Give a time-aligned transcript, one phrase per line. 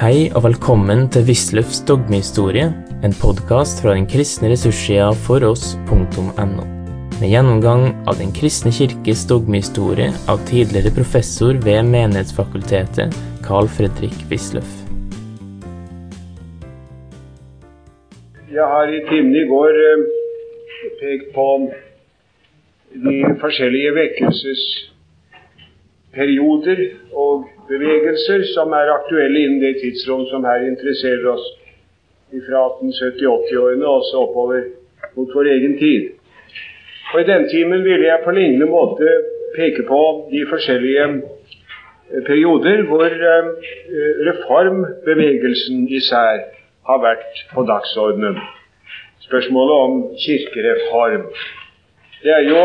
[0.00, 2.72] Hei og velkommen til Wisløffs dogmehistorie,
[3.04, 6.64] en podkast fra den kristne ressurssida foross.no.
[7.18, 13.12] Med gjennomgang av Den kristne kirkes dogmehistorie av tidligere professor ved Menighetsfakultetet,
[13.44, 14.72] Carl Fredrik Wisløff.
[18.48, 20.08] Jeg har i timen i går eh,
[21.04, 21.68] pekt på
[23.04, 31.46] de forskjellige vekkelsesperioder og bevegelser som er aktuelle innen det tidsrom som her interesserer oss,
[32.30, 34.68] fra 1870-80-årene og så oppover
[35.16, 36.12] mot vår egen tid.
[37.10, 39.14] Og I denne timen ville jeg på lignende måte
[39.56, 43.50] peke på de forskjellige eh, perioder hvor eh,
[44.28, 46.44] reformbevegelsen især
[46.86, 48.38] har vært på dagsordenen.
[49.26, 51.26] Spørsmålet om kirkereform.
[52.22, 52.62] Det er jo,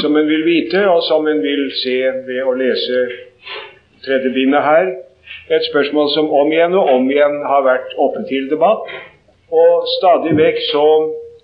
[0.00, 3.02] som en vil vite, og som en vil se ved å lese
[4.02, 4.92] tredje bindet her,
[5.50, 8.86] et spørsmål som om igjen og om igjen har vært oppe til debatt.
[9.52, 10.84] Og stadig vekk så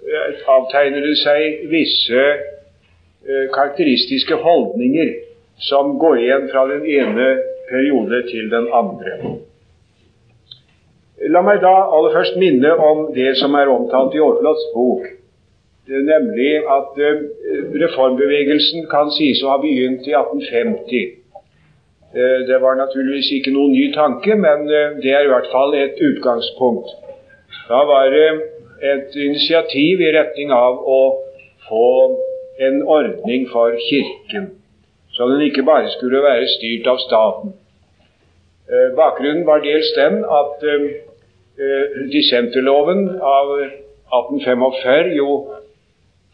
[0.09, 5.13] eh, avtegner det seg visse eh, karakteristiske holdninger
[5.69, 7.29] som går igjen fra den ene
[7.69, 9.19] periode til den andre.
[11.29, 15.09] La meg da aller først minne om det som er omtalt i Aarflots bok,
[15.89, 17.17] nemlig at eh,
[17.83, 21.15] reformbevegelsen kan sies å ha begynt i 1850.
[22.13, 25.75] Eh, det var naturligvis ikke noen ny tanke, men eh, det er i hvert fall
[25.79, 26.93] et utgangspunkt.
[27.69, 28.29] Da var det
[28.85, 31.01] et initiativ i retning av å
[31.69, 31.89] få
[32.69, 34.53] en ordning for Kirken,
[35.15, 37.57] så den ikke bare skulle være styrt av staten.
[38.97, 40.65] Bakgrunnen var dels den at
[42.13, 45.29] dissenterloven av 1845 jo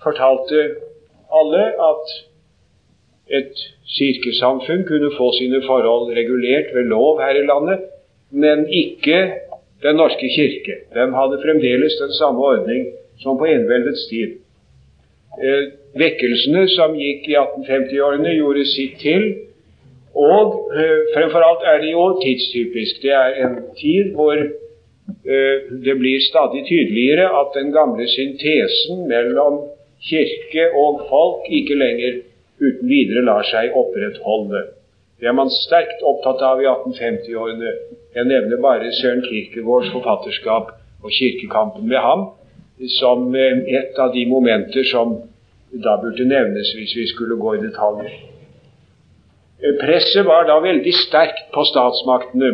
[0.04, 0.68] fortalte
[1.32, 2.14] alle at
[3.38, 3.64] et
[3.96, 7.78] kirkesamfunn kunne få sine forhold regulert ved lov her i landet,
[8.30, 9.32] men ikke
[9.84, 10.74] Den norske kirke.
[10.94, 12.86] De hadde fremdeles den samme ordning
[13.22, 14.30] som på enveldets tid.
[15.44, 15.64] Eh,
[15.98, 19.26] vekkelsene som gikk i 1850-årene, gjorde sitt til.
[20.14, 23.02] Og eh, fremfor alt er det jo tidstypisk.
[23.02, 25.56] Det er en tid hvor eh,
[25.86, 29.58] det blir stadig tydeligere at den gamle syntesen mellom
[30.08, 32.22] kirke og folk ikke lenger
[32.60, 34.62] uten videre lar seg opprettholde.
[35.20, 37.70] Det er man sterkt opptatt av i 1850-årene.
[38.14, 42.26] Jeg nevner bare Søren Kierkegaards forfatterskap og kirkekampen med ham
[42.98, 45.16] som eh, et av de momenter som
[45.84, 48.12] da burde nevnes hvis vi skulle gå i detaljer.
[49.62, 52.50] Eh, presset var da veldig sterkt på statsmaktene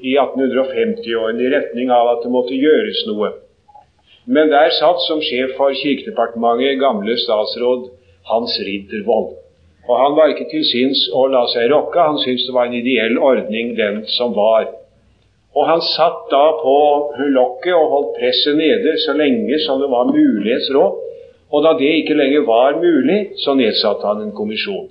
[0.00, 3.34] i 1850-årene i retning av at det måtte gjøres noe.
[4.30, 7.88] Men der satt som sjef for Kirkedepartementet gamle statsråd
[8.30, 9.30] hans Riddervold.
[9.88, 12.78] Og han var ikke til sinns å la seg rokke, han syntes det var en
[12.78, 14.64] ideell ordning, den som var.
[15.56, 16.74] Og han satt da på
[17.34, 20.92] lokket og holdt presset nede så lenge som det var mulighetsråd.
[21.50, 24.88] Og da det ikke lenger var mulig, så nedsatte han en kommisjon.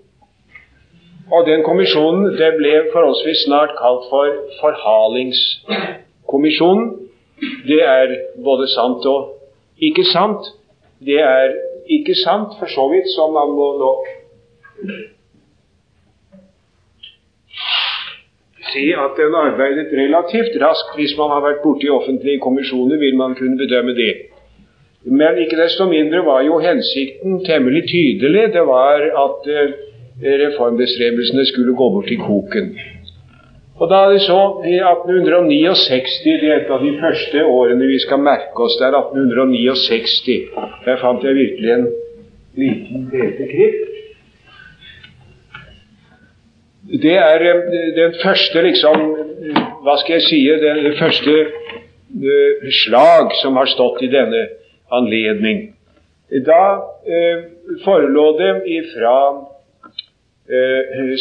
[1.31, 4.27] Og den kommisjonen det ble forholdsvis snart kalt for
[4.59, 7.08] Forhalingskommisjonen.
[7.67, 9.35] Det er både sant og
[9.79, 10.51] ikke sant.
[10.99, 11.53] Det er
[11.89, 14.09] ikke sant, for så vidt, som man må nok
[18.73, 20.95] si at den arbeidet relativt raskt.
[20.99, 24.13] Hvis man har vært borti offentlige kommisjoner, vil man kunne bedømme det.
[25.03, 28.53] Men ikke desto mindre var jo hensikten temmelig tydelig.
[28.53, 29.75] Det var at eh,
[30.43, 32.73] reformbestrebelsene skulle gå bort i koken.
[33.79, 37.99] Og da er det så i 1869 Det er et av de første årene vi
[38.03, 38.75] skal merke oss.
[38.79, 40.49] Det er 1869.
[40.85, 41.87] Der fant jeg virkelig en
[42.59, 43.85] liten hvetekritt.
[46.89, 49.03] Det er eh, den første, liksom
[49.85, 54.47] Hva skal jeg si Det første uh, slag som har stått i denne
[54.91, 55.69] anledning.
[56.45, 57.45] Da uh,
[57.85, 59.48] forelå det ifra Eh,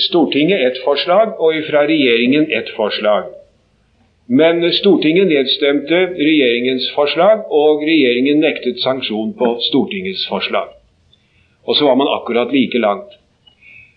[0.09, 3.29] Stortinget ett forslag, og fra regjeringen ett forslag.
[4.29, 10.73] Men Stortinget nedstemte regjeringens forslag, og regjeringen nektet sanksjon på Stortingets forslag.
[11.69, 13.13] Og så var man akkurat like langt.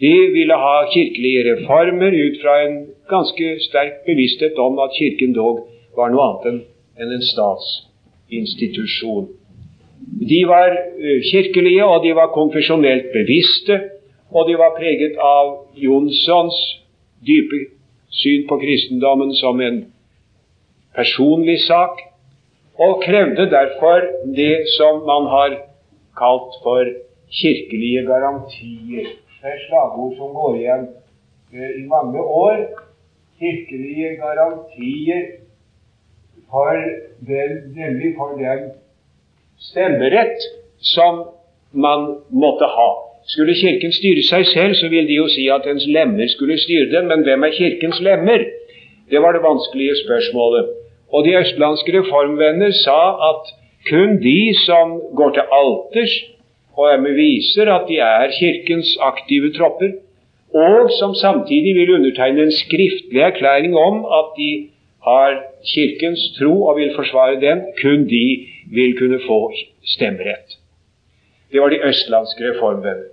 [0.00, 2.76] De ville ha kirkelige reformer ut fra en
[3.10, 5.56] ganske sterk bevissthet om at Kirken dog
[5.96, 6.46] var noe annet
[6.98, 9.26] enn en statsinstitusjon.
[10.28, 13.80] De var eh, kirkelige, og de var konfesjonelt bevisste,
[14.30, 16.58] og de var preget av Jonssons
[17.26, 17.64] dype
[18.10, 19.80] syn på kristendommen som en
[20.96, 22.00] personlig sak,
[22.78, 24.06] og krevde derfor
[24.36, 25.56] det som man har
[26.18, 26.84] kalt for
[27.40, 29.08] kirkelige garantier.
[29.42, 30.86] Det er slagord som går igjen
[31.54, 32.64] eh, i mange år.
[33.38, 35.24] Kirkelige garantier
[36.50, 36.74] for
[37.28, 38.70] den, nemlig for den
[39.60, 40.38] stemmerett
[40.80, 41.24] som
[41.72, 42.88] man måtte ha.
[43.28, 46.88] Skulle Kirken styre seg selv, så ville de jo si at dens lemmer skulle styre
[46.94, 48.44] den, men hvem er Kirkens lemmer?
[49.10, 50.70] Det var det vanskelige spørsmålet.
[51.12, 53.00] Og de østlandske reformvenner sa
[53.30, 53.52] at
[53.88, 56.14] kun de som går til alters,
[56.76, 59.92] og dermed viser at de er Kirkens aktive tropper,
[60.54, 64.50] og som samtidig vil undertegne en skriftlig erklæring om at de
[65.06, 69.52] har Kirkens tro og vil forsvare den, kun de vil kunne få
[69.86, 70.58] stemmerett.
[71.52, 73.08] Det var de østlandske reformvenner.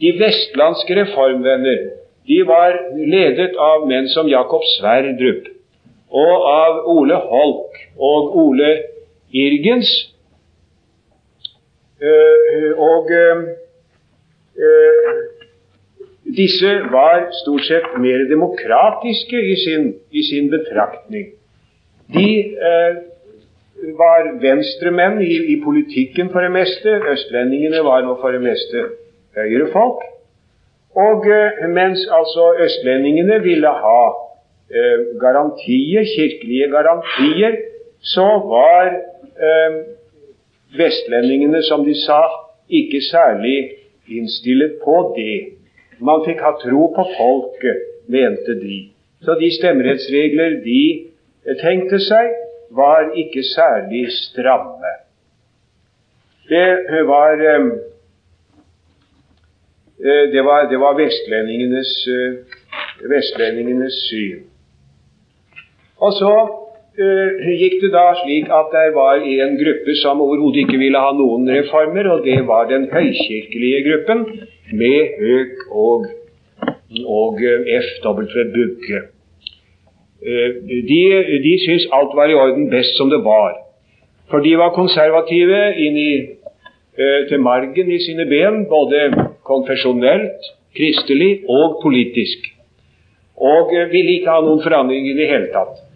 [0.00, 1.78] De vestlandske reformvenner
[2.26, 5.46] de var ledet av menn som Jakob Sverdrup
[6.10, 8.72] og av Ole Holk og Ole
[9.34, 9.90] Irgens,
[11.96, 13.38] Eh, og eh,
[14.60, 15.12] eh,
[16.34, 21.28] disse var stort sett mer demokratiske i sin, i sin betraktning.
[22.14, 22.28] De
[22.70, 22.98] eh,
[23.98, 26.98] var venstremenn i, i politikken for det meste.
[27.12, 28.88] Østlendingene var nå for det meste
[29.36, 30.02] høyrefolk.
[30.96, 34.02] Og eh, mens altså østlendingene ville ha
[34.70, 37.58] eh, garantier, kirkelige garantier,
[38.00, 38.94] så var
[39.48, 39.76] eh,
[40.78, 42.22] vestlendingene, som de sa,
[42.68, 43.58] ikke særlig
[44.08, 45.55] innstillet på det.
[46.00, 48.78] Man fikk ha tro på folket, mente de.
[49.24, 50.82] Så de stemmerettsregler de
[51.62, 52.34] tenkte seg,
[52.76, 54.92] var ikke særlig stramme.
[56.48, 57.64] Det var, eh,
[60.34, 62.32] det var, det var vestlendingenes, eh,
[63.10, 64.44] vestlendingenes syn.
[65.98, 66.34] Og så
[66.96, 71.48] gikk det da slik at det var en gruppe som overhodet ikke ville ha noen
[71.48, 74.24] reformer, og det var den høykirkelige gruppen
[74.72, 76.06] med Høk og,
[77.06, 78.44] og uh, F.W.
[78.54, 79.02] Bugge.
[80.22, 80.50] Uh,
[80.90, 81.00] de
[81.44, 83.54] de syntes alt var i orden best som det var.
[84.30, 86.12] For de var konservative inn i,
[87.28, 89.12] til margen i sine ben, både
[89.46, 92.48] konfesjonelt, kristelig og politisk.
[93.36, 95.86] Og ville ikke ha noen forandring i det hele tatt.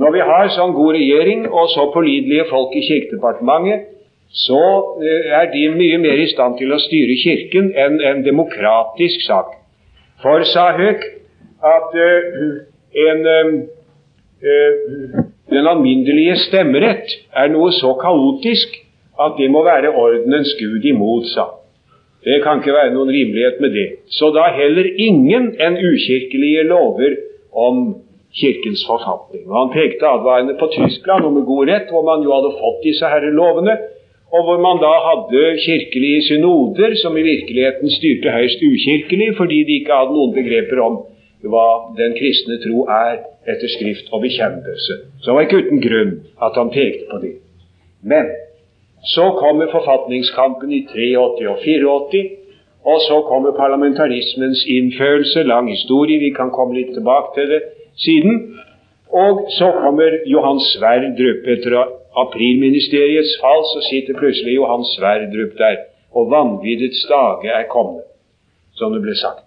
[0.00, 3.91] Når vi har sånn god regjering og så pålidelige folk i Kirkedepartementet,
[4.32, 4.60] så
[5.04, 9.58] eh, er de mye mer i stand til å styre Kirken enn en demokratisk sak.
[10.22, 11.02] For, sa Høek,
[11.62, 12.46] at uh,
[13.06, 15.18] en, uh,
[15.52, 18.78] den alminnelige stemmerett er noe så kaotisk
[19.20, 21.50] at det må være ordenens gud imot, sa
[22.22, 23.88] Det kan ikke være noen rimelighet med det.
[24.06, 27.16] Så da heller ingen enn ukirkelige lover
[27.50, 27.96] om
[28.32, 29.42] Kirkens forfatning.
[29.50, 32.78] Og Han pekte advarende på Tyskland og med god rett, hvor man jo hadde fått
[32.86, 33.74] disse herrelovene,
[34.32, 39.78] og hvor man da hadde kirkelige synoder som i virkeligheten styrte høyst ukirkelig, fordi de
[39.80, 41.00] ikke hadde noen begreper om
[41.52, 41.66] hva
[41.98, 43.18] den kristne tro er
[43.52, 44.94] etter skrift og bekjennelse.
[45.20, 46.12] Så det var ikke uten grunn
[46.46, 47.34] at han pekte på det.
[48.02, 48.30] Men
[49.14, 52.22] så kommer forfatningskampen i 83 og 84,
[52.84, 57.62] og så kommer parlamentarismens innførelse, lang historie, vi kan komme litt tilbake til det
[58.04, 58.38] siden.
[59.12, 61.46] Og så kommer Johan Sverdrup.
[61.52, 61.76] Etter
[62.16, 65.76] aprilministeriets fall så sitter plutselig Johan Sverdrup der,
[66.16, 68.04] og vanviddets dage er kommet,
[68.78, 69.46] som det ble sagt.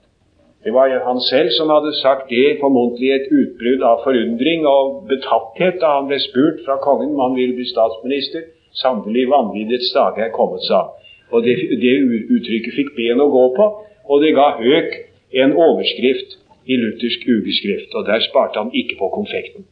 [0.66, 5.78] Det var han selv som hadde sagt det, formodentlig et utbrudd av forundring og betatthet
[5.84, 8.48] da han ble spurt fra kongen om han ville bli statsminister.
[8.74, 10.82] Sannelig vanviddets dage er kommet, sa.
[11.30, 11.54] Og det,
[11.84, 11.94] det
[12.34, 13.68] uttrykket fikk ben å gå på,
[14.10, 14.98] og det ga Høk
[15.44, 19.70] en overskrift i luthersk ugeskrift, og der sparte han ikke på konfekten.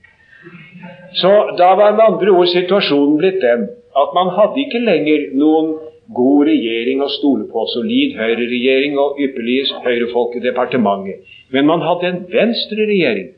[1.21, 3.67] Så da var med andre ord situasjonen blitt den
[4.01, 5.75] at man hadde ikke lenger noen
[6.17, 11.21] god regjering å stole på, solid høyreregjering og ypperlige høyrefolk i departementet.
[11.53, 13.29] Men man hadde en venstreregjering.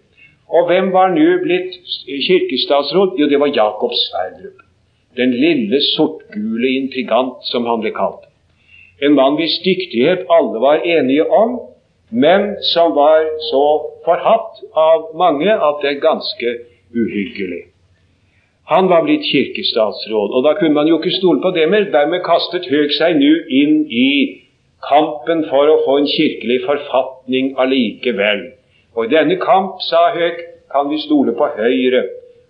[0.55, 3.17] Og hvem var nå blitt kirkestatsråd?
[3.19, 4.63] Jo, det var Jakob Sverdrup.
[5.17, 8.25] Den lille sortgule intrigant, som han ble kalt.
[9.03, 11.57] En mann hvis dyktighet alle var enige om,
[12.11, 13.65] men som var så
[14.05, 16.53] forhatt av mange at det er ganske
[16.95, 17.63] uhyggelig.
[18.71, 21.85] Han var blitt kirkestatsråd, og da kunne man jo ikke stole på det mer.
[21.93, 24.09] Dermed kastet Høeg seg nå inn i
[24.89, 28.47] kampen for å få en kirkelig forfatning allikevel.
[28.97, 30.41] Og i denne kamp, sa Høeg,
[30.73, 32.01] kan vi stole på Høyre.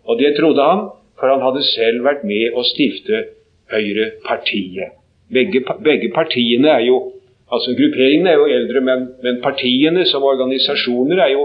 [0.07, 0.85] Og det trodde han,
[1.19, 3.25] for han hadde selv vært med å stifte
[3.73, 4.95] Høyrepartiet.
[5.35, 7.01] Begge, begge partiene er jo
[7.45, 11.43] Altså Grupperingene er jo eldre, men, men partiene som organisasjoner er jo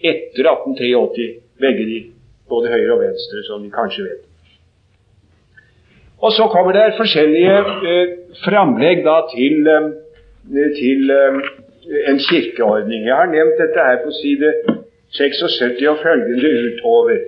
[0.00, 1.26] etter 1883,
[1.60, 1.98] begge de
[2.52, 4.22] både høyre og venstre, som vi kanskje vet.
[6.22, 7.56] Og så kommer det forskjellige
[7.90, 11.40] eh, framlegg da til, eh, til eh,
[12.10, 13.08] en kirkeordning.
[13.08, 14.52] Jeg har nevnt dette her på side
[15.18, 17.18] 76 og følgende utover.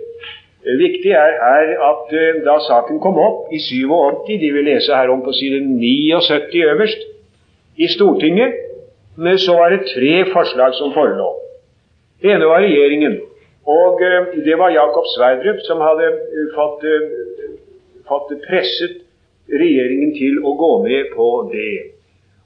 [0.67, 4.95] Eh, viktig er her at eh, da saken kom opp i 87, de vil lese
[4.95, 7.11] her om på side 79 øverst,
[7.77, 8.53] i Stortinget,
[9.37, 11.31] så var det tre forslag som forelå.
[12.23, 13.19] Det ene var regjeringen.
[13.71, 17.57] Og eh, det var Jakob Sverdrup som hadde eh, fått, eh,
[18.09, 19.01] fått presset
[19.49, 21.95] regjeringen til å gå med på det.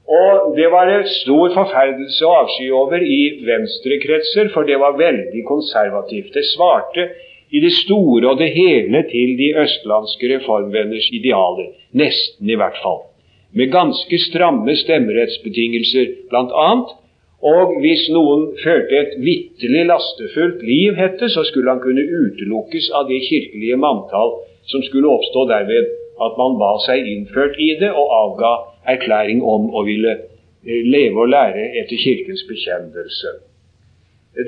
[0.09, 5.43] Og det var en stor forferdelse å avsky over i venstrekretser, for det var veldig
[5.51, 6.33] konservativt.
[6.33, 7.11] Det svarte
[7.53, 11.75] i det store og det hele til de østlandske reformvenners idealer.
[11.93, 13.03] Nesten, i hvert fall.
[13.53, 16.97] Med ganske stramme stemmerettsbetingelser, blant annet,
[17.39, 23.07] og hvis noen førte et vitterlig lastefullt liv, hette, så skulle han kunne utelukkes av
[23.11, 28.11] det kirkelige manntall som skulle oppstå derved at man ba seg innført i det og
[28.17, 28.51] avga
[28.91, 33.37] erklæring om å ville eh, leve og lære etter Kirkens bekjennelse.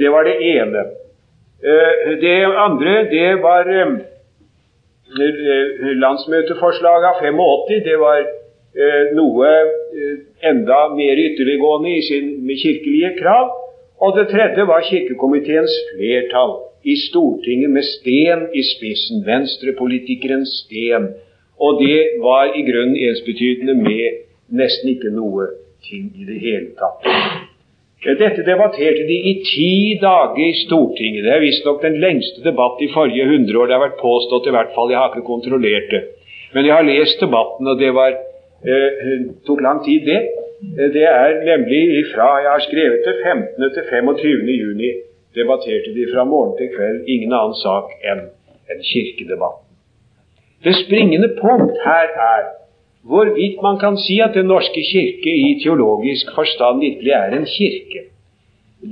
[0.00, 0.82] Det var det ene.
[1.62, 3.94] Eh, det andre, det var eh,
[6.02, 7.84] landsmøteforslaget av 85.
[7.86, 8.26] Det var
[9.16, 9.50] noe
[10.46, 13.50] enda mer ytterliggående i sin kirkelige krav.
[14.00, 19.26] Og det tredje var kirkekomiteens flertall i Stortinget med Sten i spissen.
[19.26, 21.10] Venstrepolitikeren Sten.
[21.60, 24.22] Og det var i grunnen ensbetydende med
[24.56, 25.50] nesten ikke noe
[25.84, 27.04] ting i det hele tatt.
[28.00, 31.26] Dette debatterte de i ti dager i Stortinget.
[31.26, 33.68] Det er visstnok den lengste debatt i forrige hundreår.
[33.68, 34.88] Det har vært påstått i hvert fall.
[34.88, 36.02] Jeg har ikke kontrollert det.
[36.54, 38.16] Men jeg har lest debatten, og det var
[38.64, 40.20] eh, tok lang tid, det.
[40.78, 43.70] Eh, det er nemlig fra jeg har skrevet det 15.
[43.74, 44.52] til 25.
[44.62, 44.90] juni
[45.34, 48.22] debatterte de fra morgen til kveld ingen annen sak enn
[48.70, 49.66] en kirkedebatten.
[50.64, 52.42] Det springende punkt her er
[53.10, 58.00] hvorvidt man kan si at Den norske kirke i teologisk forstand virkelig er en kirke.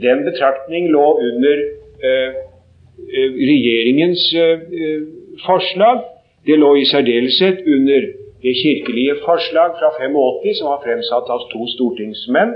[0.02, 1.56] Den betraktning lå under
[2.08, 2.30] eh,
[3.16, 5.02] eh regjeringens eh,
[5.46, 5.98] forslag.
[6.46, 8.02] Det lå i særdeleshet under
[8.42, 12.54] det kirkelige forslag fra 85 som var fremsatt av to stortingsmenn,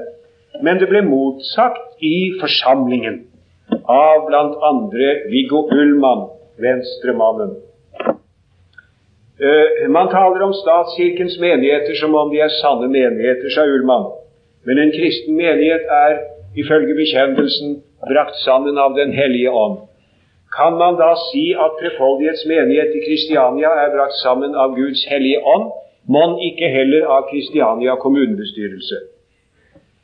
[0.62, 3.22] men det ble motsagt i forsamlingen
[3.88, 4.72] av bl.a.
[5.32, 6.28] Viggo Ullmann,
[6.62, 7.56] venstremannen.
[9.42, 14.12] Uh, man taler om statskirkens menigheter som om de er sanne menigheter, sa Ullmann.
[14.68, 16.20] Men en kristen menighet er
[16.54, 19.80] ifølge bekjennelsen brakt sammen av Den hellige ånd.
[20.56, 25.40] Kan man da si at Trefoldighets menighet i Kristiania er brakt sammen av Guds hellige
[25.54, 25.71] ånd,
[26.14, 28.99] mon ikke heller av Kristiania kommunebestyrelse?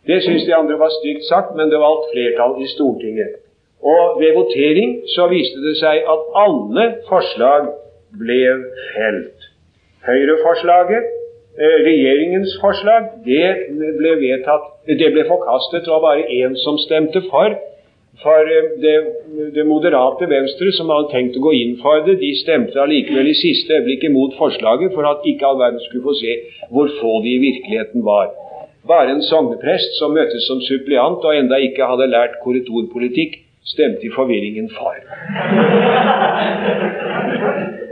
[0.09, 3.35] Det syns de andre var stygt sagt, men det valgte flertall i Stortinget.
[3.83, 7.69] Og ved votering så viste det seg at alle forslag
[8.23, 8.41] ble
[8.95, 9.49] felt.
[10.09, 11.05] Høyreforslaget,
[11.61, 13.49] eh, regjeringens forslag, det
[14.01, 15.85] ble vedtatt, det ble forkastet.
[15.85, 17.53] Det var bare én som stemte for,
[18.23, 18.95] For eh, det,
[19.55, 23.37] det, moderate Venstre, som hadde tenkt å gå inn for det, de stemte allikevel i
[23.39, 26.35] siste øyeblikk imot forslaget for at ikke all verden skulle få se
[26.73, 28.33] hvor få de i virkeligheten var.
[28.89, 34.15] Bare en sogneprest som møttes som suppliant og enda ikke hadde lært korridorpolitikk, stemte i
[34.15, 34.95] forvirringen for.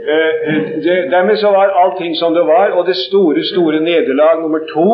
[0.07, 0.53] Eh,
[0.83, 4.85] det, dermed så var allting som det var, og det store, store nederlag nummer to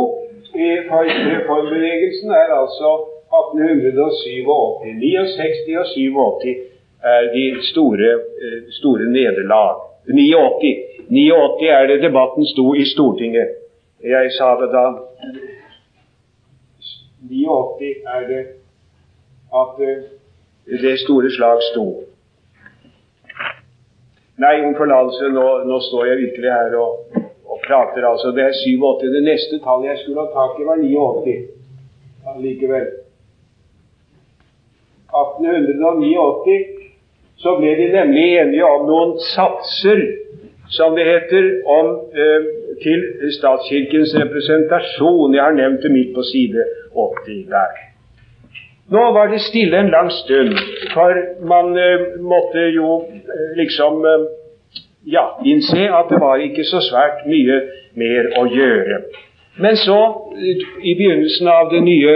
[0.57, 4.93] i reformbevegelsen er altså 1887.
[5.01, 6.55] 69 og 87
[7.03, 8.11] er de store,
[8.43, 9.81] eh, store nederlag.
[10.07, 10.73] 89.
[11.09, 13.49] 89 er det debatten sto i Stortinget.
[14.03, 14.85] Jeg sa det da
[17.29, 18.43] 89 er det
[19.61, 20.03] at eh,
[20.81, 21.85] det store slag sto.
[24.43, 28.07] Nei, om forlatelse, nå, nå, står jeg virkelig her og, og prater.
[28.11, 28.31] altså.
[28.31, 29.07] Det er 87.
[29.15, 31.37] Det neste tallet jeg skulle ha tak i, var 89.
[32.33, 33.02] Allikevel.
[35.21, 36.57] 1889
[37.43, 40.03] så ble de nemlig enige om noen satser,
[40.73, 42.45] som det heter, om, eh,
[42.83, 43.01] til
[43.37, 45.35] statskirkens representasjon.
[45.35, 46.63] Jeg har nevnt det midt på side
[46.95, 47.81] 80 der.
[48.93, 50.57] Nå var det stille en lang stund,
[50.93, 51.13] for
[51.47, 54.25] man eh, måtte jo eh, liksom eh,
[55.05, 57.61] ja, innse at det var ikke så svært mye
[57.95, 58.99] mer å gjøre.
[59.63, 59.99] Men så,
[60.81, 62.13] i begynnelsen av det nye,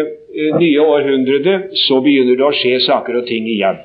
[0.60, 3.80] nye århundret, så begynner det å skje saker og ting igjen.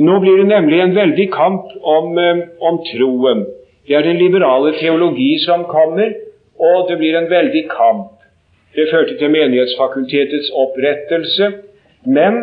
[0.00, 3.46] Nå blir det nemlig en veldig kamp om, eh, om troen.
[3.86, 6.14] Det er den liberale teologi som kommer,
[6.60, 8.20] og det blir en veldig kamp
[8.74, 11.46] det førte til Menighetsfakultetets opprettelse.
[12.06, 12.36] Men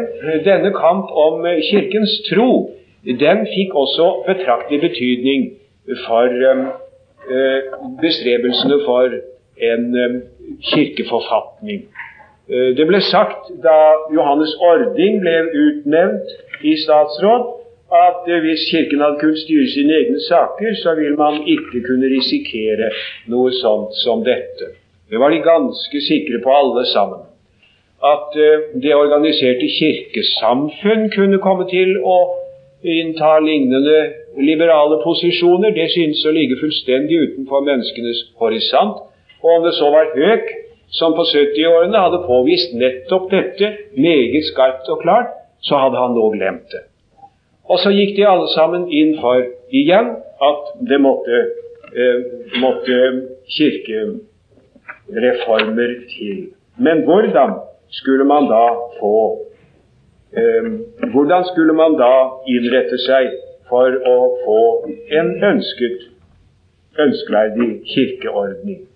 [0.46, 2.50] denne kamp om Kirkens tro
[3.06, 5.46] den fikk også betraktelig betydning
[6.04, 6.28] for
[8.02, 9.16] bestrebelsene for
[9.72, 9.88] en
[10.72, 11.88] kirkeforfatning.
[12.48, 13.78] Uh, det ble sagt da
[14.16, 17.48] Johannes Ording ble utnevnt i statsråd,
[17.92, 22.12] at uh, hvis Kirken hadde kunnet styre sine egne saker, så ville man ikke kunne
[22.12, 22.92] risikere
[23.32, 24.72] noe sånt som dette.
[25.12, 27.26] Det var de ganske sikre på, alle sammen.
[28.04, 32.20] At uh, det organiserte kirkesamfunn kunne komme til å
[32.88, 33.98] innta lignende
[34.40, 39.04] liberale posisjoner, det synes å ligge fullstendig utenfor menneskenes horisont.
[39.44, 40.48] Og om det så var Høek,
[40.90, 45.28] som på 70-årene hadde påvist nettopp dette meget skarpt og klart,
[45.62, 46.82] så hadde han nå glemt det.
[47.68, 49.44] Og så gikk de alle sammen inn for
[49.76, 50.08] igjen
[50.48, 51.38] at det måtte,
[51.92, 52.20] eh,
[52.64, 52.98] måtte
[53.58, 56.38] kirkereformer til.
[56.78, 57.52] Men hvordan
[57.90, 58.68] skulle man da
[59.00, 59.44] få
[60.38, 60.64] eh,
[61.12, 63.28] Hvordan skulle man da innrette seg
[63.70, 64.88] for å få
[65.20, 66.00] en ønsket,
[67.00, 68.88] ønskverdig kirkeordning?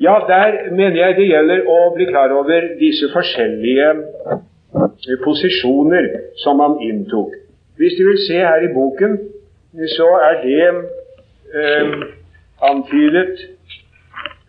[0.00, 6.10] Ja, der mener jeg det gjelder å bli klar over disse forskjellige eh, posisjoner
[6.42, 7.36] som man inntok.
[7.78, 9.18] Hvis du vil se her i boken,
[9.94, 10.66] så er det
[11.54, 11.94] eh,
[12.62, 13.54] antydet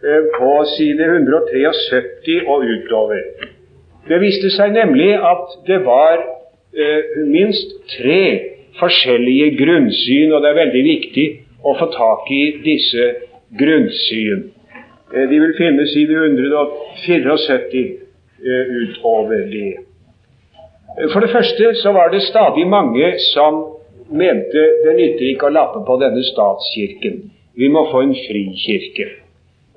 [0.05, 3.21] Eh, på side 173 og utover.
[4.09, 6.19] Det viste seg nemlig at det var
[6.77, 8.19] eh, minst tre
[8.77, 11.25] forskjellige grunnsyn, og det er veldig viktig
[11.65, 13.07] å få tak i disse
[13.57, 14.43] grunnsyn.
[15.13, 17.85] Eh, de vil finne side 174
[18.81, 19.73] utover det.
[21.11, 23.53] For det første så var det stadig mange som
[24.09, 27.15] mente det nytter ikke å lappe på denne statskirken.
[27.55, 29.07] Vi må få en frikirke.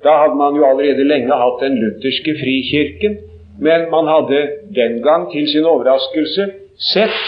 [0.03, 3.17] Da hadde man jo allerede lenge hatt den lutherske frikirken,
[3.59, 4.39] men man hadde
[4.75, 6.45] den gang til sin overraskelse
[6.91, 7.19] sett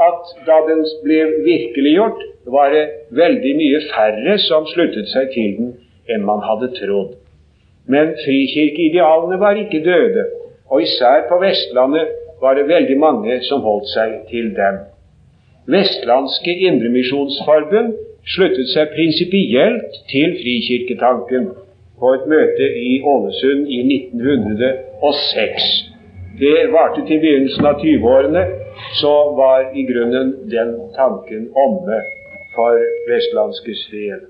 [0.00, 5.74] at da den ble virkeliggjort, var det veldig mye færre som sluttet seg til den
[6.08, 7.14] enn man hadde trodd.
[7.88, 10.24] Men frikirkeidealene var ikke døde,
[10.70, 12.08] og især på Vestlandet
[12.40, 14.80] var det veldig mange som holdt seg til dem.
[15.74, 17.94] Vestlandske Indremisjonsforbund
[18.34, 21.50] sluttet seg prinsipielt til frikirketanken
[22.00, 25.70] på et møte i Ålesund i 1906.
[26.40, 28.44] Det varte til begynnelsen av 20-årene.
[28.98, 32.00] Så var i grunnen den tanken omme
[32.56, 34.24] for vestlandskes del.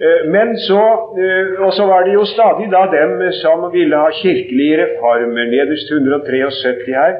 [0.00, 0.82] Eh, men så,
[1.24, 5.92] eh, Og så var det jo stadig da dem som ville ha kirkelige reformer, nederst
[5.92, 7.14] 173 her.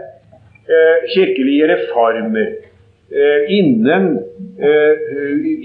[0.75, 2.51] Eh, kirkelige reformer.
[3.49, 4.05] Innen,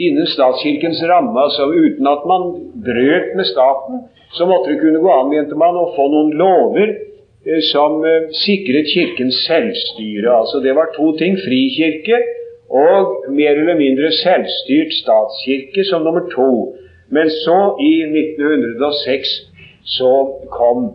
[0.06, 2.41] innen statskirkens ramme, altså uten at man
[2.86, 3.99] brøt med staten,
[4.34, 6.95] så måtte det kunne gå an, mente man, å få noen lover
[7.69, 8.01] som
[8.34, 10.32] sikret Kirkens selvstyre.
[10.39, 11.38] Altså Det var to ting.
[11.38, 12.17] Frikirke
[12.69, 16.73] og mer eller mindre selvstyrt statskirke som nummer to.
[17.10, 19.34] Men så, i 1906,
[19.84, 20.12] så
[20.50, 20.86] kom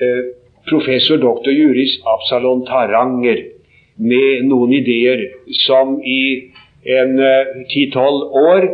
[0.00, 0.22] eh,
[0.70, 3.44] professor doktor juris Absalon Taranger
[4.02, 5.26] med noen ideer
[5.66, 6.50] som i
[6.98, 7.18] en
[7.70, 8.66] ti-tolv år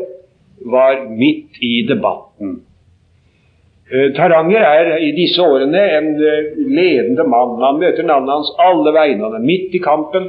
[0.65, 2.61] var midt i debatten.
[4.17, 7.57] Taranger er i disse årene en ledende mann.
[7.61, 9.25] Han møter navnet hans alle vegne.
[9.25, 10.29] Han er midt i kampen.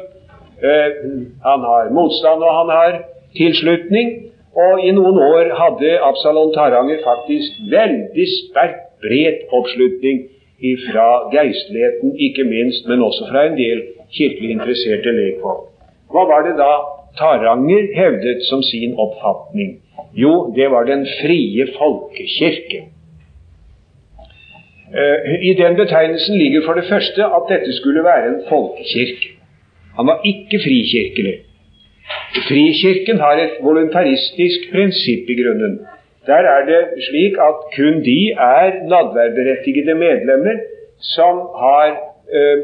[1.43, 2.99] Han har motstand, og han har
[3.35, 4.28] tilslutning.
[4.57, 10.25] Og i noen år hadde Absalon Taranger faktisk veldig sterk, bred oppslutning
[10.89, 15.69] fra geistligheten, ikke minst, men også fra en del kirkelig interesserte lekfolk.
[16.11, 16.71] Hva var det da
[17.19, 19.77] Taranger hevdet som sin oppfatning?
[20.17, 22.81] Jo, det var den frie folkekirke.
[24.89, 29.35] Eh, I den betegnelsen ligger for det første at dette skulle være en folkekirke.
[29.97, 31.35] Han var ikke frikirkelig.
[32.33, 35.79] Frikirken har et voluntaristisk prinsipp i grunnen.
[36.29, 40.59] Der er det slik at kun de er nadværberettigede medlemmer
[40.99, 41.95] som har
[42.39, 42.59] eh,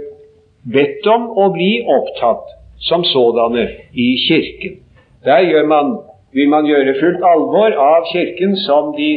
[0.74, 2.52] bedt om å bli opptatt
[2.90, 4.78] som sådanne i Kirken.
[5.26, 5.98] Der man,
[6.34, 9.12] vil man gjøre fullt alvor av Kirken som de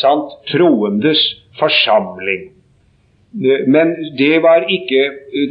[0.00, 1.20] sant troendes
[1.60, 2.48] forsamling.
[3.66, 5.02] Men det var ikke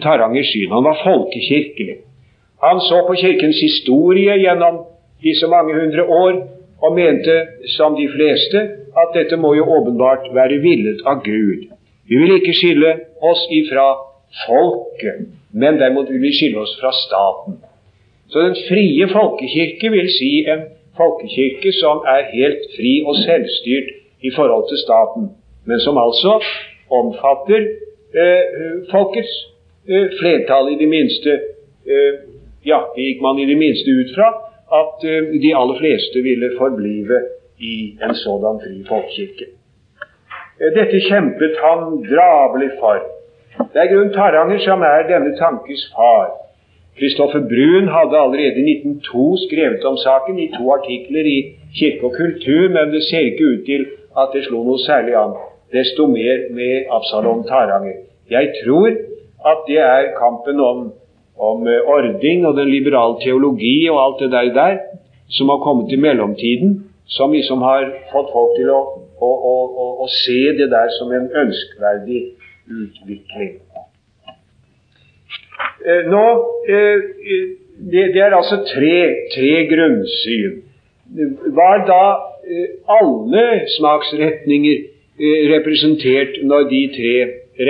[0.01, 0.71] Tarangers syn.
[0.73, 2.01] Han var folkekirkelig.
[2.63, 4.83] Han så på Kirkens historie gjennom
[5.23, 6.33] disse mange hundre år
[6.81, 7.35] og mente,
[7.77, 8.59] som de fleste,
[9.01, 11.69] at dette må jo åpenbart være villet av Gud.
[12.09, 13.87] Vi vil ikke skille oss ifra
[14.45, 17.59] folket, men derimot vil vi skille oss fra staten.
[18.31, 20.65] Så den frie folkekirke vil si en
[20.97, 25.29] folkekirke som er helt fri og selvstyrt i forhold til staten,
[25.65, 26.37] men som altså
[26.91, 27.61] omfatter
[28.21, 28.43] eh,
[28.91, 29.33] folkets
[29.89, 31.31] eh, flertall, i det minste
[31.85, 32.30] eh,
[32.65, 34.29] ja, det gikk man i det minste ut fra
[34.81, 37.17] at uh, de aller fleste ville forblive
[37.59, 39.47] i en sådan fri folkekirke.
[40.61, 43.01] Uh, dette kjempet han drabelig for.
[43.73, 46.29] Det er grunn Taranger som er denne tankes far.
[46.99, 51.39] Kristoffer Brun hadde allerede i 1902 skrevet om saken i to artikler i
[51.77, 53.85] Kirke og kultur, men det ser ikke ut til
[54.21, 55.35] at det slo noe særlig an.
[55.75, 57.97] Desto mer med Absalon Taranger.
[58.29, 58.89] Jeg tror
[59.51, 60.91] at det er kampen om
[61.41, 64.77] om ordning og den liberale teologi og alt det der, der
[65.31, 66.75] som har kommet i mellomtiden,
[67.07, 68.81] som liksom har fått folk til å,
[69.19, 72.21] å, å, å se det der som en ønskverdig
[72.71, 73.55] utvikling.
[75.81, 76.25] Eh, nå,
[76.69, 76.99] eh,
[77.91, 78.97] det, er altså tre,
[79.33, 80.61] tre grunnsyn.
[81.57, 82.03] Var da
[82.91, 83.45] alle
[83.77, 84.85] smaksretninger
[85.51, 87.15] representert når de tre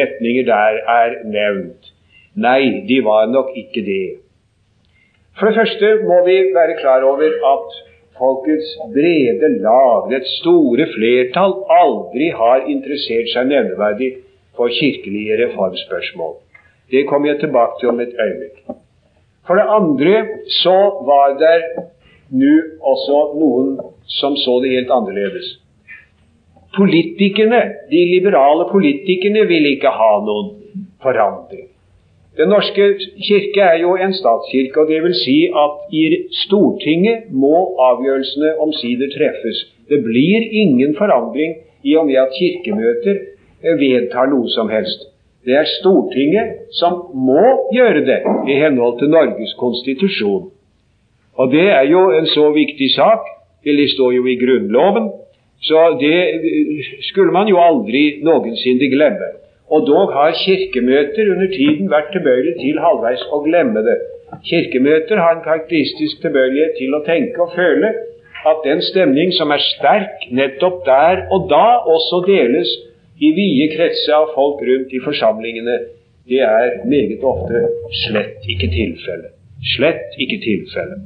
[0.02, 1.92] retninger der er nevnt?
[2.36, 4.04] Nei, de var nok ikke det.
[5.40, 7.80] For det første må vi være klar over at
[8.20, 14.12] folkets brede lag, det store flertall, aldri har interessert seg nevneverdig
[14.56, 16.36] for kirkelige reformspørsmål.
[16.92, 18.62] Det kommer jeg tilbake til om et øyeblikk.
[19.48, 20.16] For det andre
[20.62, 21.58] så var det
[22.32, 22.54] nå
[22.94, 23.74] også noen
[24.20, 25.58] som så det helt annerledes.
[26.78, 30.54] Politikerne, de liberale politikerne, ville ikke ha noen
[31.04, 31.71] forandring.
[32.38, 32.86] Den norske
[33.28, 36.04] kirke er jo en statskirke, og det vil si at i
[36.46, 39.66] Stortinget må avgjørelsene omsider treffes.
[39.90, 45.10] Det blir ingen forandring i og med at kirkemøter eh, vedtar noe som helst.
[45.46, 47.44] Det er Stortinget som må
[47.76, 50.52] gjøre det i henhold til Norges konstitusjon.
[51.36, 53.28] Og det er jo en så viktig sak.
[53.66, 55.12] Det står jo i Grunnloven.
[55.62, 59.34] Så det eh, skulle man jo aldri noensinne glemme.
[59.72, 63.98] Og dog har kirkemøter under tiden vært tilbøyelig til halvveis å glemme det.
[64.50, 67.92] Kirkemøter har en karakteristisk tilbøyelighet til å tenke og føle
[68.52, 72.72] at den stemning som er sterk nettopp der og da, også deles
[73.22, 75.78] i vide kretser av folk rundt i forsamlingene.
[76.30, 77.62] Det er meget ofte
[78.06, 79.34] slett ikke tilfellet.
[79.76, 81.06] Slett ikke tilfellet.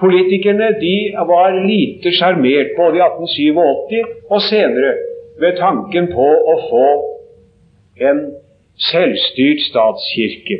[0.00, 0.96] Politikerne de
[1.30, 4.94] var lite sjarmert både i 1887 og senere
[5.40, 6.86] ved tanken på å få
[8.00, 8.20] en
[8.90, 10.58] selvstyrt statskirke.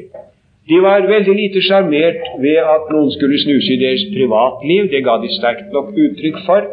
[0.69, 5.19] De var veldig lite sjarmert ved at noen skulle snuse i deres privatliv, det ga
[5.21, 6.69] de sterkt nok uttrykk for,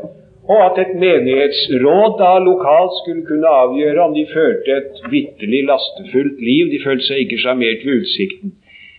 [0.51, 6.39] og at et menighetsråd da lokalt skulle kunne avgjøre om de førte et vitterlig lastefullt
[6.41, 6.71] liv.
[6.71, 8.55] De følte seg ikke sjarmert ved utsikten.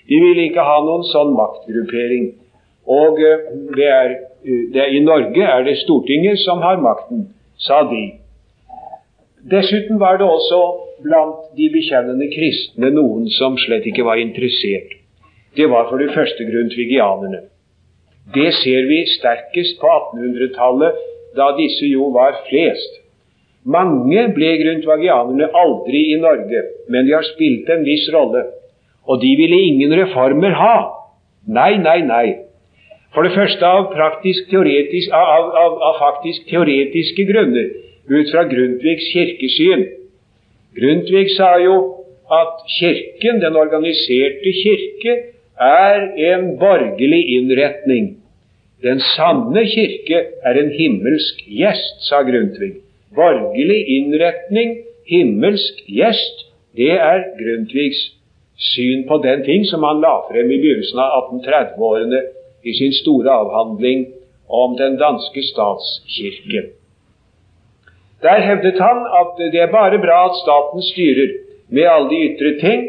[0.08, 2.30] De ville ikke ha noen sånn maktgruppering.
[3.00, 3.44] Og eh,
[3.76, 8.04] det er, eh, det i Norge er det Stortinget som har makten, sa de.
[9.50, 10.58] Dessuten var det også
[11.02, 14.92] blant de bekjennende kristne noen som slett ikke var interessert.
[15.58, 17.40] Det var for det første grundtvigianerne.
[18.34, 21.02] Det ser vi sterkest på 1800-tallet,
[21.34, 23.00] da disse jo var flest.
[23.66, 28.46] Mange ble grundtvagianerne aldri i Norge, men de har spilt en viss rolle.
[29.10, 30.76] Og de ville ingen reformer ha.
[31.50, 32.26] Nei, nei, nei.
[33.12, 37.72] For det første av, av, av, av faktisk teoretiske grunner,
[38.10, 39.84] ut fra Grundtvigs kirkesyn.
[40.78, 41.76] Grundtvig sa jo
[42.32, 45.16] at Kirken, den organiserte kirke,
[45.60, 45.98] er
[46.32, 48.16] en borgerlig innretning.
[48.82, 52.80] Den sanne kirke er en himmelsk gjest, sa Grundtvig.
[53.14, 58.00] Borgerlig innretning, himmelsk gjest, det er Grundtvigs
[58.56, 62.20] syn på den ting som han la frem i begynnelsen av 1830-årene
[62.64, 64.06] i sin store avhandling
[64.48, 66.70] om den danske statskirke.
[68.22, 71.30] Der hevdet han at det er bare bra at staten styrer
[71.74, 72.80] med alle de ytre ting,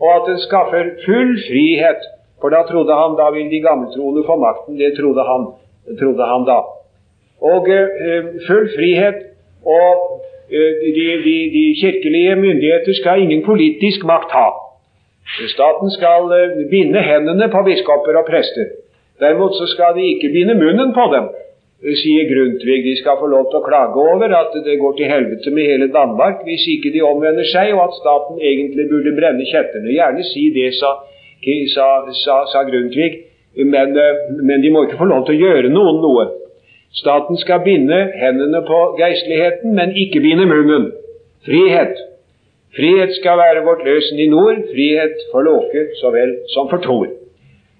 [0.00, 2.02] og at den skaffer full frihet.
[2.40, 4.78] For da trodde han da vil de gammeltroende få makten.
[4.78, 5.42] Det trodde han,
[6.00, 6.58] trodde han da.
[7.52, 9.18] Og eh, full frihet,
[9.78, 9.90] og
[10.56, 14.48] uh, de, de, de, kirkelige myndigheter skal ingen politisk makt ha.
[15.54, 18.66] Staten skal uh, binde hendene på biskoper og prester.
[19.20, 21.24] Derimot så skal de ikke binde munnen på dem,
[21.82, 22.84] sier Grundtvig.
[22.84, 25.90] De skal få lov til å klage over at det går til helvete med hele
[25.92, 29.92] Danmark hvis ikke de omvender seg, og at staten egentlig burde brenne kjetterne.
[29.92, 30.96] Gjerne si det, sa,
[31.74, 31.88] sa,
[32.24, 33.20] sa, sa Grundtvig,
[33.64, 33.96] men,
[34.42, 36.26] men, de må ikke få lov til å gjøre noen noe.
[36.96, 40.90] Staten skal binde hendene på geistligheten, men ikke binde munnen.
[41.44, 41.96] Frihet.
[42.76, 47.08] Frihet skal være vårt løsen i nord, frihet for Låke så vel som for Tor.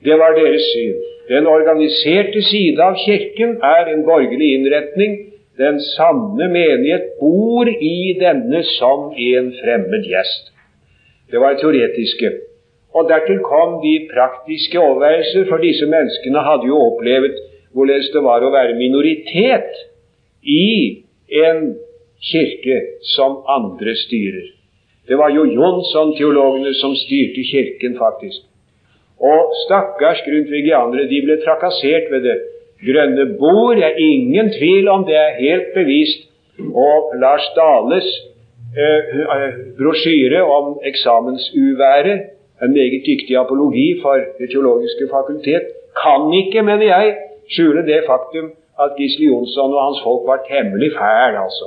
[0.05, 1.16] Det var deres syn.
[1.29, 5.17] Den organiserte side av Kirken er en borgerlig innretning.
[5.59, 10.53] Den sanne menighet bor i denne som en fremmed gjest.
[11.33, 12.31] Det var teoretiske.
[12.95, 17.41] Og dertil kom de praktiske overveielser, for disse menneskene hadde jo opplevd
[17.75, 19.75] hvorledes det var å være minoritet
[20.47, 21.03] i
[21.43, 21.75] en
[22.23, 22.79] kirke
[23.17, 24.53] som andre styrer.
[25.07, 28.47] Det var jo Jonsson-teologene som styrte Kirken, faktisk.
[29.21, 32.39] Og stakkars grundtvigianere, de ble trakassert ved det.
[32.87, 36.29] Grønne bord er ingen tvil om, det er helt bevist.
[36.59, 38.09] Og Lars Dales
[38.77, 39.03] eh,
[39.37, 42.21] eh, brosjyre om eksamensuværet,
[42.63, 45.65] en meget dyktig apologi for Det teologiske fakultet,
[46.03, 47.17] kan ikke, mener jeg,
[47.53, 48.47] skjule det faktum
[48.85, 51.67] at Gisle Jonsson og hans folk var temmelig fæl, altså,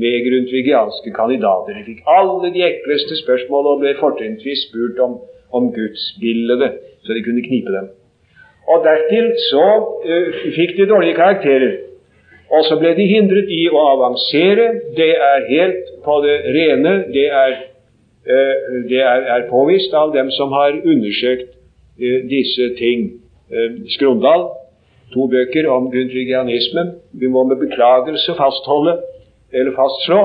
[0.00, 1.70] med grundtvigianske kandidater.
[1.78, 5.12] De fikk alle de ekleste spørsmål og ble fortrinnsvis spurt om
[5.52, 7.88] om gudsbildet, så de kunne knipe dem.
[8.68, 9.66] Og dertil så
[10.10, 11.76] uh, fikk de dårlige karakterer.
[12.52, 14.68] Og så ble de hindret i å avansere.
[14.96, 16.94] Det er helt på det rene.
[17.14, 17.56] Det er,
[18.28, 18.56] uh,
[18.90, 23.10] det er, er påvist av dem som har undersøkt uh, disse ting.
[23.88, 24.42] Skrondal,
[25.14, 26.90] to bøker om grundtvigianismen.
[27.16, 28.98] Vi må med beklagelse fastholde,
[29.56, 30.18] eller fastslå,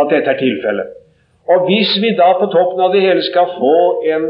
[0.00, 0.94] at dette er tilfellet.
[1.52, 3.76] Og hvis vi da på toppen av det hele skal få
[4.14, 4.24] en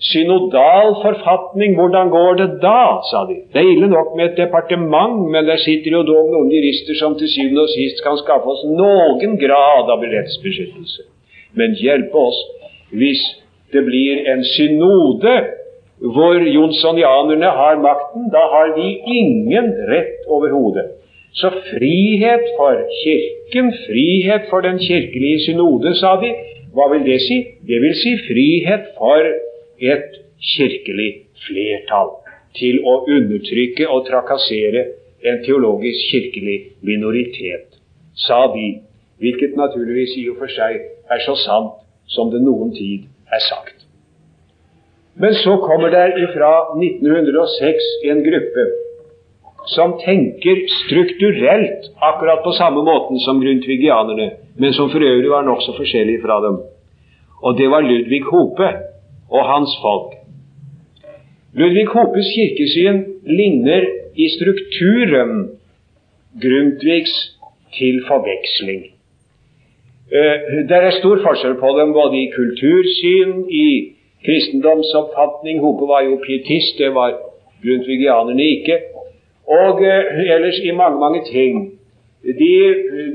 [0.00, 2.84] Synodal forfatning, hvordan går det da?
[3.10, 3.36] sa de.
[3.52, 7.18] Det er ille nok med et departement, men der sitter jo dog noen jurister som
[7.20, 11.04] til syvende og sist kan skaffe oss noen grad av rettsbeskyttelse.
[11.52, 12.38] Men hjelpe oss
[12.96, 13.20] hvis
[13.74, 15.34] det blir en synode
[16.00, 18.30] hvor jonsonianerne har makten.
[18.32, 20.96] Da har vi ingen rett overhodet.
[21.32, 26.32] Så frihet for Kirken, frihet for den kirkelige synode, sa de.
[26.74, 27.38] Hva vil det si?
[27.68, 29.28] Det vil si frihet for
[29.80, 31.10] et kirkelig
[31.46, 32.14] flertall
[32.58, 34.86] til å undertrykke og trakassere
[35.24, 37.76] en teologisk kirkelig minoritet,
[38.16, 38.80] sa de,
[39.20, 41.76] hvilket naturligvis i og for seg er så sant
[42.10, 43.76] som det noen tid er sagt.
[45.20, 48.64] Men så kommer der ifra 1906 en gruppe
[49.68, 55.76] som tenker strukturelt akkurat på samme måten som grundtvigianerne, men som for øvrig var nokså
[55.76, 56.62] forskjellig fra dem.
[57.44, 58.70] Og det var Ludvig Hope,
[59.30, 60.14] og hans folk.
[61.54, 65.48] Ludvig Hopes kirkesyn ligner i strukturen
[66.42, 67.14] Grundtvigs
[67.74, 68.84] til forveksling.
[70.12, 73.66] Eh, det er stor forskjell på dem både i kultursyn, i
[74.26, 77.14] kristendomsoppfatning Hope var jo pietist, det var
[77.62, 78.78] grundtvigianerne ikke.
[79.46, 81.72] Og eh, ellers i mange, mange ting.
[82.22, 83.12] De eh,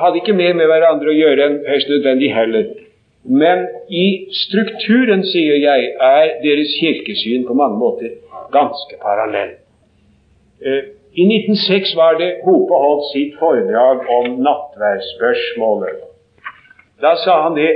[0.00, 2.70] hadde ikke mer med hverandre å gjøre enn høyst nødvendig heller.
[3.24, 8.10] Men i strukturen, sier jeg, er deres kirkesyn på mange måter
[8.52, 9.54] ganske parallell.
[10.60, 10.82] Eh,
[11.14, 16.02] I 1906 var det Hope holdt sitt foredrag om nattværsspørsmålet.
[17.00, 17.70] Da sa han det.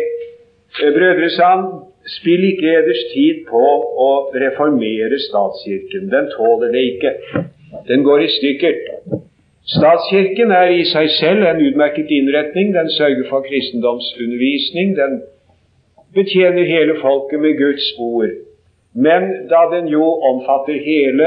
[0.83, 1.65] Eh, brødre, sa han,
[2.19, 3.65] spill ikke eders tid på
[4.09, 4.11] å
[4.45, 6.11] reformere statskirken.
[6.13, 7.15] Den tåler det ikke.
[7.89, 8.79] Den går i stykker.
[9.69, 12.73] Statskirken er i seg selv en utmerket innretning.
[12.77, 14.95] Den sørger for kristendomsundervisning.
[14.97, 15.21] Den
[16.15, 18.33] betjener hele folket med Guds ord.
[18.95, 21.27] Men da den jo omfatter hele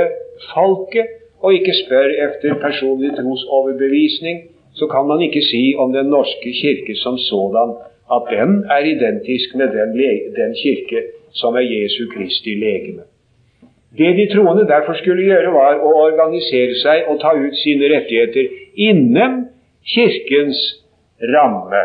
[0.54, 1.08] folket,
[1.42, 4.38] og ikke spør efter personlig trosoverbevisning,
[4.74, 7.72] så kan man ikke si om Den norske kirke som sådan
[8.16, 9.90] at den er identisk med den,
[10.42, 11.00] den kirke
[11.34, 13.04] som er Jesu Kristi legeme.
[13.98, 18.48] Det de troende derfor skulle gjøre, var å organisere seg og ta ut sine rettigheter
[18.76, 19.48] innen
[19.94, 20.60] Kirkens
[21.34, 21.82] ramme.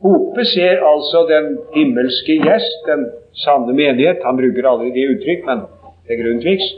[0.00, 4.22] Hope ser altså den himmelske gjest, den sanne menighet.
[4.24, 5.66] Han bruker aldri det uttrykk, men
[6.06, 6.68] det er Grundtvigs.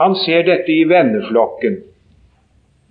[0.00, 1.82] Han ser dette i venneflokken.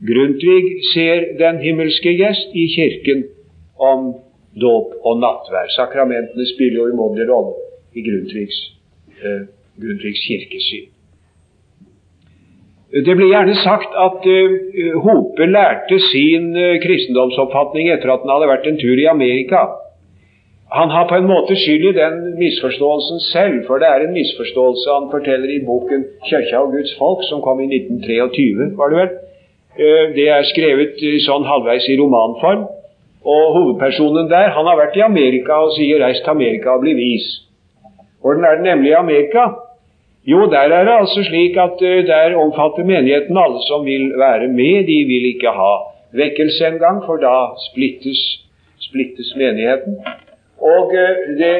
[0.04, 3.26] Grundtvig ser den himmelske gjest i Kirken
[3.80, 4.14] om
[4.62, 5.72] dåp og nattvær.
[5.74, 7.56] Sakramentene spiller jo umåtelig rolle
[7.96, 8.60] i Grundtvigs,
[9.24, 9.46] eh,
[9.82, 10.90] Grundtvigs kirkesyn.
[12.94, 18.50] Det blir gjerne sagt at uh, Hope lærte sin uh, kristendomsoppfatning etter at han hadde
[18.52, 19.64] vært en tur i Amerika.
[20.74, 24.94] Han har på en måte skyld i den misforståelsen selv, for det er en misforståelse
[24.94, 29.12] han forteller i boken 'Kirka og Guds folk', som kom i 1923, var det vel.
[29.82, 32.70] Uh, det er skrevet sånn halvveis i romanform.
[33.26, 36.94] Og hovedpersonen der han har vært i Amerika og sier 'reis til Amerika og bli
[36.94, 37.30] vis'.
[38.22, 39.50] Hvordan er det nemlig i Amerika?
[40.26, 44.48] Jo, der er det altså slik at uh, der omfatter menigheten alle som vil være
[44.48, 44.88] med.
[44.88, 45.74] De vil ikke ha
[46.22, 47.36] vekkelse engang, for da
[47.68, 48.22] splittes,
[48.80, 49.98] splittes menigheten.
[50.62, 51.58] Og uh, det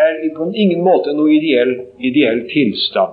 [0.00, 3.12] er på ingen måte noe ideell, ideell tilstand.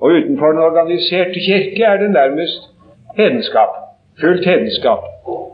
[0.00, 2.68] Og utenfor den organiserte kirke er det nærmest
[3.16, 3.72] hedenskap.
[4.20, 5.02] Fullt hedenskap.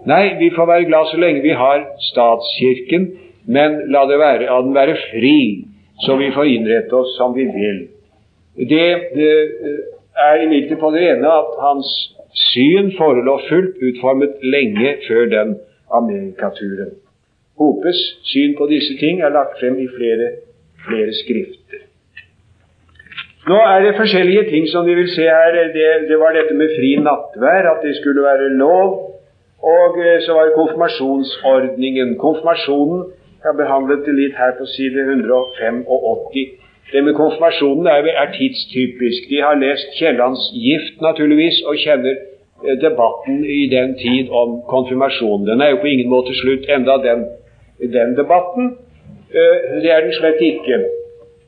[0.07, 3.11] Nei, vi får være glad så lenge vi har statskirken,
[3.47, 5.65] men la, være, la den være fri,
[6.05, 7.85] så vi får innrette oss som vi vil.
[8.57, 9.31] Det, det
[10.17, 11.89] er imidlertid på det rene at hans
[12.35, 15.57] syn forelå fullt utformet lenge før den
[15.93, 16.95] amerikaturen.
[17.59, 17.99] Hopes
[18.31, 20.31] syn på disse ting er lagt frem i flere,
[20.87, 21.83] flere skrifter.
[23.49, 25.59] Nå er det forskjellige ting som vi vil se her.
[25.75, 28.95] Det, det var dette med fri nattvær, at det skulle være lov.
[29.75, 32.17] Og eh, så var det konfirmasjonsordningen.
[32.19, 33.05] Konfirmasjonen
[33.45, 36.64] Jeg har behandlet det litt her på side 185.
[36.93, 39.29] Det med konfirmasjonen er, er tidstypisk.
[39.31, 45.47] De har lest Kiellands gift, naturligvis, og kjenner eh, debatten i den tid om konfirmasjonen.
[45.49, 47.25] Den er jo på ingen måte slutt enda, den,
[47.97, 48.77] den debatten.
[49.33, 50.83] Eh, det er den slett ikke.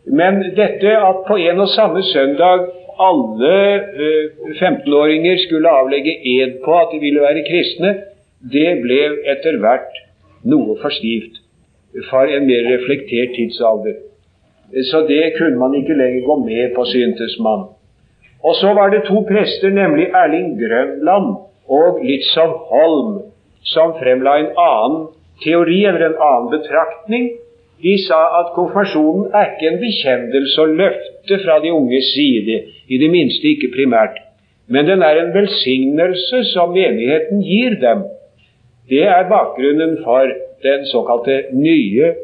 [0.06, 2.68] Men dette at på en og samme søndag
[2.98, 3.54] alle
[4.60, 7.94] 15-åringer eh, skulle avlegge ed på at de ville være kristne,
[8.52, 9.00] det ble
[9.32, 10.00] etter hvert
[10.46, 11.42] noe for stivt
[12.10, 14.00] for en mer reflektert tidsalder.
[14.90, 17.68] Så det kunne man ikke lenger gå med på, syntes man.
[18.44, 21.28] Og så var det to prester, nemlig Erling Grønland
[21.68, 23.12] og Litzow Holm,
[23.62, 25.08] som fremla en annen
[25.44, 27.30] teori eller en annen betraktning
[27.82, 32.98] de sa at konfirmasjonen er ikke en bekjennelse og løfte fra de unges side, i
[32.98, 34.16] det minste ikke primært,
[34.68, 38.06] men den er en velsignelse som menigheten gir dem.
[38.88, 40.32] Det er bakgrunnen for
[40.64, 42.14] den såkalte nye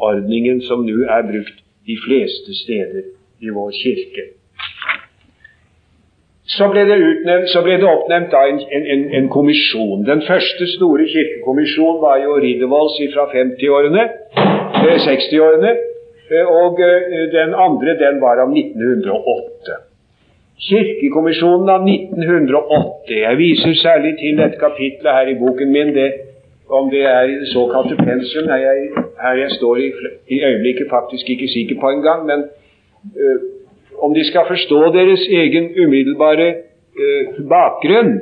[0.00, 3.02] konfirmasjonsordningen som nå er brukt de fleste steder
[3.40, 4.24] i vår kirke.
[6.50, 10.02] Så ble det, utnevnt, så ble det oppnevnt en, en, en, kommisjon.
[10.04, 14.08] Den første store kirkekommisjonen var jo Riddervolds fra 50-årene,
[15.06, 15.70] 60-årene.
[15.70, 19.78] Eh, eh, og eh, den andre den var av 1908.
[20.60, 25.94] Kirkekommisjonen av 1908 Jeg viser særlig til et kapittel her i boken min.
[25.94, 26.10] Det,
[26.70, 29.88] om det er i det såkalte pensum, er jeg, her jeg står i,
[30.34, 32.26] i øyeblikket faktisk ikke sikker på engang.
[32.26, 32.44] Men
[33.16, 33.38] uh,
[34.04, 36.48] om de skal forstå deres egen umiddelbare
[37.02, 38.12] eh, bakgrunn,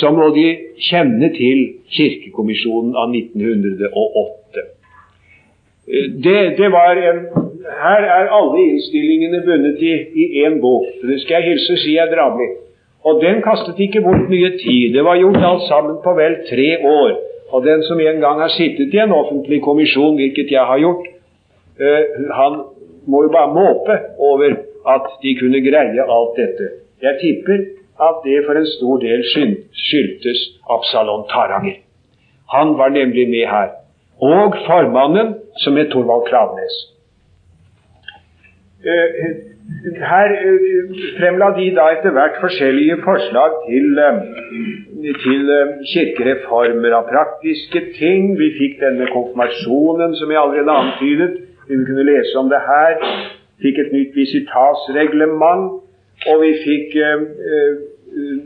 [0.00, 0.46] så må de
[0.90, 1.60] kjenne til
[1.96, 4.64] Kirkekommisjonen av 1908.
[5.88, 7.20] Eh, det, det var en,
[7.84, 10.90] her er alle innstillingene bundet i én bok.
[11.02, 12.50] Det skal jeg hilse og si er drabelig.
[13.06, 14.92] Og den kastet ikke bort mye tid.
[14.96, 17.14] Det var gjort alt sammen på vel tre år.
[17.52, 21.06] Og den som en gang har sittet i en offentlig kommisjon, hvilket jeg har gjort,
[21.80, 22.02] uh,
[22.40, 22.60] han
[23.08, 24.56] må jo bare måpe over
[24.94, 26.70] at de kunne greie alt dette.
[27.02, 27.58] Jeg tipper
[28.08, 29.24] at det for en stor del
[29.84, 30.40] skyldtes
[30.70, 31.80] Absalon Taranger.
[32.54, 33.68] Han var nemlig med her.
[34.20, 36.76] Og formannen, som het Torvald Klavnes.
[38.84, 39.26] Eh,
[40.10, 44.20] her eh, fremla de da etter hvert forskjellige forslag til, eh,
[45.02, 45.50] til
[45.92, 48.32] kirkereformer av praktiske ting.
[48.38, 51.36] Vi fikk denne konfirmasjonen som jeg allerede antydet.
[51.68, 52.96] Vi kunne lese om det her
[53.62, 55.78] fikk et nytt visitasreglement,
[56.30, 57.78] og vi fikk eh, eh,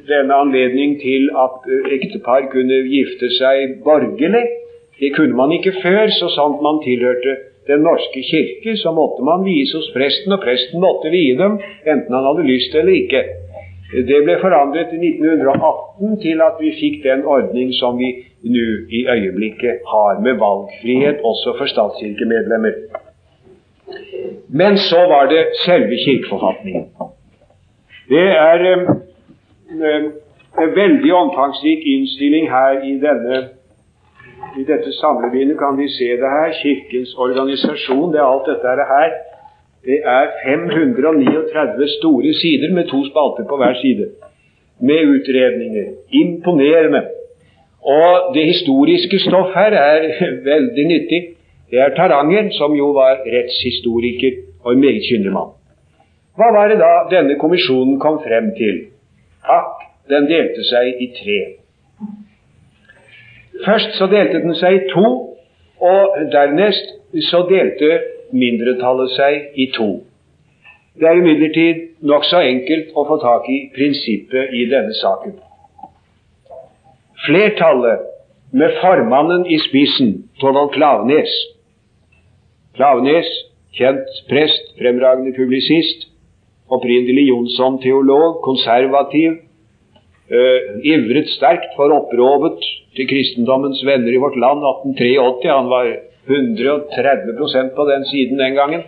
[0.09, 4.45] denne anledning til at ektepar kunne gifte seg borgerlig.
[4.99, 9.45] Det kunne man ikke før, så sant man tilhørte Den norske kirke, så måtte man
[9.47, 13.21] vies hos presten, og presten måtte vie dem, enten han hadde lyst eller ikke.
[13.93, 18.09] Det ble forandret i 1918 til at vi fikk den ordning som vi
[18.43, 22.73] nå i øyeblikket har, med valgfrihet også for statskirkemedlemmer.
[24.49, 26.87] Men så var det selve kirkeforfatningen.
[28.09, 30.13] Det er en
[30.77, 33.43] veldig omfangsrik innstilling her i denne
[34.59, 36.53] i dette samlebindet kan vi se det her.
[36.63, 39.15] Kirkens organisasjon, det er alt dette her.
[39.85, 44.07] Det er 539 store sider med to spalter på hver side.
[44.81, 45.87] Med utredninger.
[46.23, 47.03] Imponerende.
[47.83, 50.03] Og det historiske stoff her er
[50.53, 51.21] veldig nyttig.
[51.71, 54.33] Det er Taranger, som jo var rettshistoriker
[54.65, 55.51] og en meget kyndig mann.
[56.37, 58.79] Hva var det da denne kommisjonen kom frem til?
[59.45, 61.41] Akk, den delte seg i tre.
[63.67, 65.09] Først så delte den seg i to,
[65.81, 66.95] og dernest
[67.31, 67.99] så delte
[68.33, 69.91] mindretallet seg i to.
[70.99, 75.39] Det er imidlertid nokså enkelt å få tak i prinsippet i denne saken.
[77.27, 78.09] Flertallet,
[78.53, 80.11] med formannen i spissen,
[80.41, 81.33] Torvald Klavenes
[82.77, 83.29] Klavenes,
[83.77, 86.07] kjent prest, fremragende publisist,
[86.73, 89.35] opprinnelig Jonsson-teolog, konservativ,
[90.33, 92.65] uh, ivret sterkt for opprovet
[92.97, 95.51] til kristendommens venner i vårt land 1883.
[95.53, 95.91] Han var
[96.29, 98.83] 130% på den siden den gangen.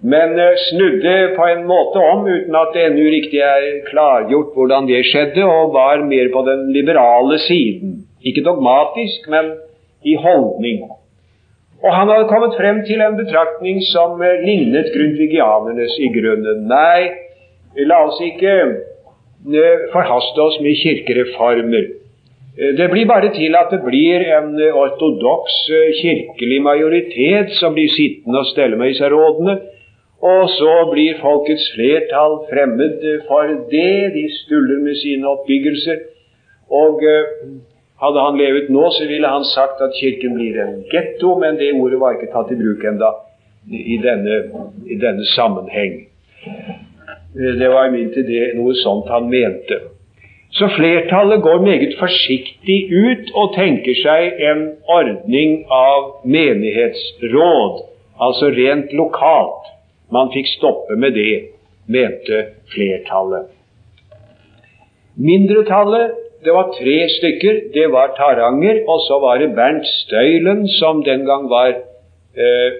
[0.00, 4.86] Men uh, snudde på en måte om, uten at det ennå riktig er klargjort hvordan
[4.86, 8.04] det skjedde, og var mer på den liberale siden.
[8.22, 9.56] Ikke dogmatisk, men
[10.06, 10.84] i holdning.
[11.82, 16.68] Og han hadde kommet frem til en betraktning som uh, lignet grundvigianernes i grunnen.
[16.70, 17.08] Nei,
[17.88, 18.54] la oss ikke
[19.92, 21.97] forhaste oss med kirkereformer.
[22.60, 24.50] Eh, det blir bare til at det blir en
[24.82, 29.58] ortodoks eh, kirkelig majoritet som blir sittende og stelle med disse rådene.
[30.18, 34.14] Og så blir folkets flertall fremmed for det.
[34.16, 36.00] De stuller med sine oppbyggelser.
[36.70, 37.28] Og eh,
[38.02, 41.72] hadde han levet nå, så ville han sagt at Kirken blir en getto, men det
[41.74, 43.12] ordet var ikke tatt i bruk enda
[43.68, 44.36] i denne,
[44.86, 45.96] i denne sammenheng.
[47.34, 49.80] Det var imidlertid noe sånt han mente.
[50.50, 57.82] Så flertallet går meget forsiktig ut og tenker seg en ordning av menighetsråd,
[58.20, 59.68] altså rent lokalt.
[60.12, 61.52] Man fikk stoppe med det,
[61.86, 62.40] mente
[62.72, 63.52] flertallet.
[65.18, 67.60] Mindretallet, det var tre stykker.
[67.74, 72.72] Det var Taranger, og så var det Bernt Støylen, som den gang var eh,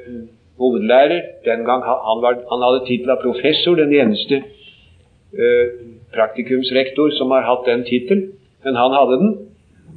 [0.59, 1.23] hovedlærer.
[1.45, 4.41] Den gang han, var, han hadde tittel av professor, den eneste
[5.35, 8.33] eh, praktikumsrektor som har hatt den tittelen,
[8.65, 9.35] men han hadde den.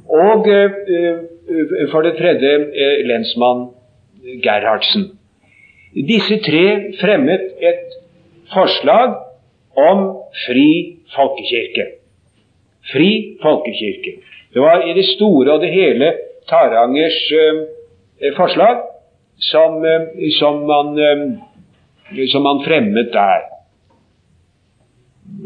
[0.08, 3.70] Og eh, eh for det tredje eh, lensmann
[4.44, 5.10] Gerhardsen.
[5.92, 7.96] Disse tre fremmet et
[8.52, 9.16] forslag
[9.76, 10.04] om
[10.46, 11.86] fri folkekirke.
[12.92, 13.10] Fri
[13.42, 14.14] folkekirke.
[14.54, 16.12] Det var i det store og det hele
[16.48, 17.18] Tarangers
[18.36, 18.80] forslag
[19.38, 19.84] som,
[20.38, 20.96] som, man,
[22.32, 23.51] som, man, fremmet der.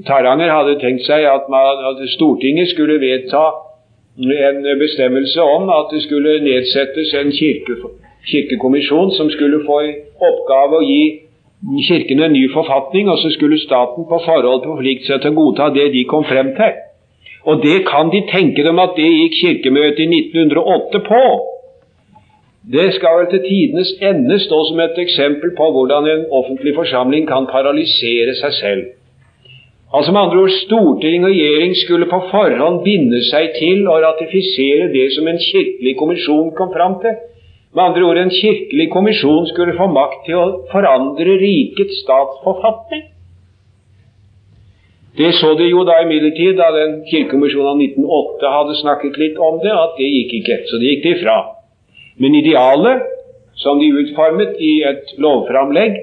[0.07, 3.45] Taranger hadde tenkt seg at, man, at Stortinget skulle vedta
[4.16, 7.76] en bestemmelse om at det skulle nedsettes en kirke,
[8.30, 11.05] kirkekommisjon som skulle få i oppgave å gi
[11.89, 15.70] Kirken en ny forfatning, og så skulle staten på forhold forplikte seg til å godta
[15.74, 16.74] det de kom frem til.
[17.49, 21.22] Og det kan de tenke dem at det gikk Kirkemøtet i 1908 på.
[22.76, 27.26] Det skal vel til tidenes ende stå som et eksempel på hvordan en offentlig forsamling
[27.30, 28.87] kan paralysere seg selv.
[29.95, 34.89] Altså med andre ord, Storting og regjering skulle på forhånd binde seg til å ratifisere
[34.91, 37.14] det som en kirkelig kommisjon kom fram til.
[37.76, 43.05] Med andre ord, en kirkelig kommisjon skulle få makt til å forandre rikets statsforfatning.
[45.16, 49.62] Det så de jo da imidlertid, da den kirkekommisjonen av 1908 hadde snakket litt om
[49.62, 50.59] det, at det gikk ikke.
[50.68, 51.39] Så det gikk de fra.
[52.20, 53.07] Men idealet
[53.57, 55.97] som de utformet i et lovframlegg,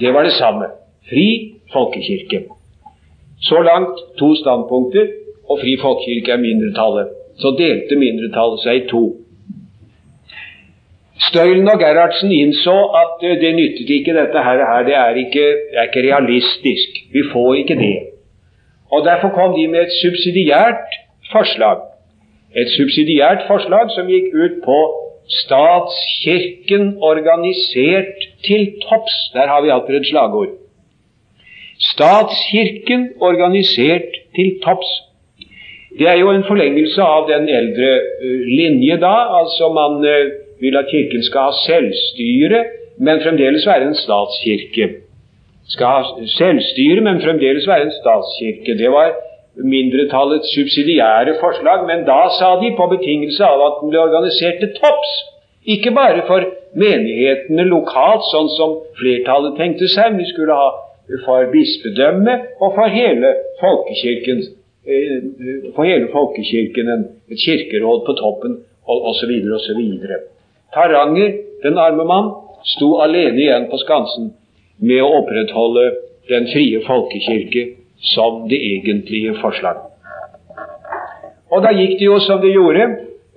[0.00, 0.72] det var det samme.
[1.08, 1.28] Fri
[1.72, 2.57] folkekirke.
[3.40, 5.06] Så langt to standpunkter,
[5.50, 7.08] og fri folkekirke er mindretallet.
[7.38, 9.02] Så delte mindretallet seg i to.
[11.28, 15.88] Støylen og Gerhardsen innså at det nyttet ikke dette her, det er ikke, det er
[15.90, 17.00] ikke realistisk.
[17.12, 17.96] Vi får ikke det.
[18.90, 20.96] Og Derfor kom de med et subsidiært
[21.32, 21.82] forslag.
[22.56, 24.78] Et subsidiært forslag som gikk ut på
[25.28, 29.16] statskirken organisert til topps.
[29.34, 30.54] Der har vi alltid et slagord.
[31.92, 34.90] Statskirken organisert til topps.
[35.98, 37.90] Det er jo en forlengelse av den eldre
[38.22, 39.14] uh, linje da.
[39.40, 40.32] Altså man uh,
[40.62, 42.64] vil at Kirken skal ha selvstyre,
[42.98, 44.88] men fremdeles være en statskirke.
[45.68, 48.78] Skal ha selvstyre, men fremdeles være en statskirke.
[48.78, 49.14] Det var
[49.64, 54.74] mindretallets subsidiære forslag, men da sa de på betingelse av at den ble organisert til
[54.78, 55.14] topps.
[55.66, 56.46] Ikke bare for
[56.78, 60.70] menighetene lokalt, sånn som flertallet tenkte seg, men de skulle ha
[61.24, 64.42] for bispedømmet og for hele folkekirken,
[64.86, 65.16] eh,
[65.74, 69.32] for hele folkekirken et kirkeråd på toppen, osv.
[69.56, 69.80] osv.
[70.74, 71.32] Taranger,
[71.62, 72.30] den arme mann,
[72.64, 74.32] sto alene igjen på skansen
[74.78, 75.90] med å opprettholde
[76.28, 77.64] den frie folkekirke
[78.14, 79.84] som det egentlige forslag.
[81.50, 82.86] Og da gikk det jo som det gjorde.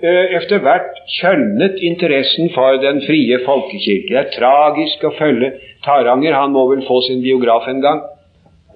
[0.01, 4.09] Eh, etter hvert kjølnet interessen for den frie folkekirke.
[4.09, 5.51] Det er tragisk å følge
[5.85, 6.33] Taranger.
[6.33, 7.99] Han må vel få sin biograf en gang.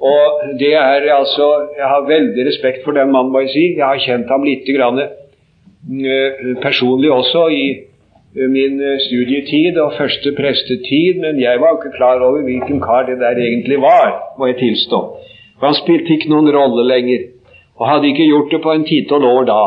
[0.05, 3.63] Og det er altså Jeg har veldig respekt for den mannen, må jeg si.
[3.80, 10.34] Jeg har kjent ham lite grann eh, personlig også i eh, min studietid og første
[10.38, 14.59] prestetid, men jeg var ikke klar over hvilken kar det der egentlig var, må jeg
[14.61, 15.01] tilstå.
[15.57, 17.26] For han spilte ikke noen rolle lenger,
[17.82, 19.63] og hadde ikke gjort det på en titall år da.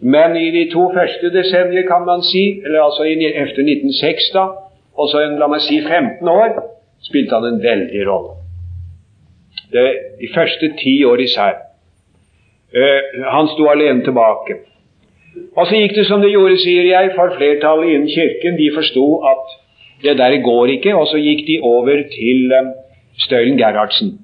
[0.00, 4.44] Men i de to første desennier, kan man si, eller altså efter 1906, da,
[4.96, 6.56] og så en, la meg si 15 år,
[7.04, 8.36] spilte han en veldig rolle.
[9.72, 9.84] Det,
[10.20, 11.60] de første ti år især.
[12.70, 14.60] Uh, han sto alene tilbake.
[15.56, 18.58] Og så gikk det som det gjorde, sier jeg, for flertallet innen Kirken.
[18.58, 19.56] De forsto at
[20.02, 22.72] det der går ikke, og så gikk de over til um,
[23.20, 24.18] Støylen Gerhardsen.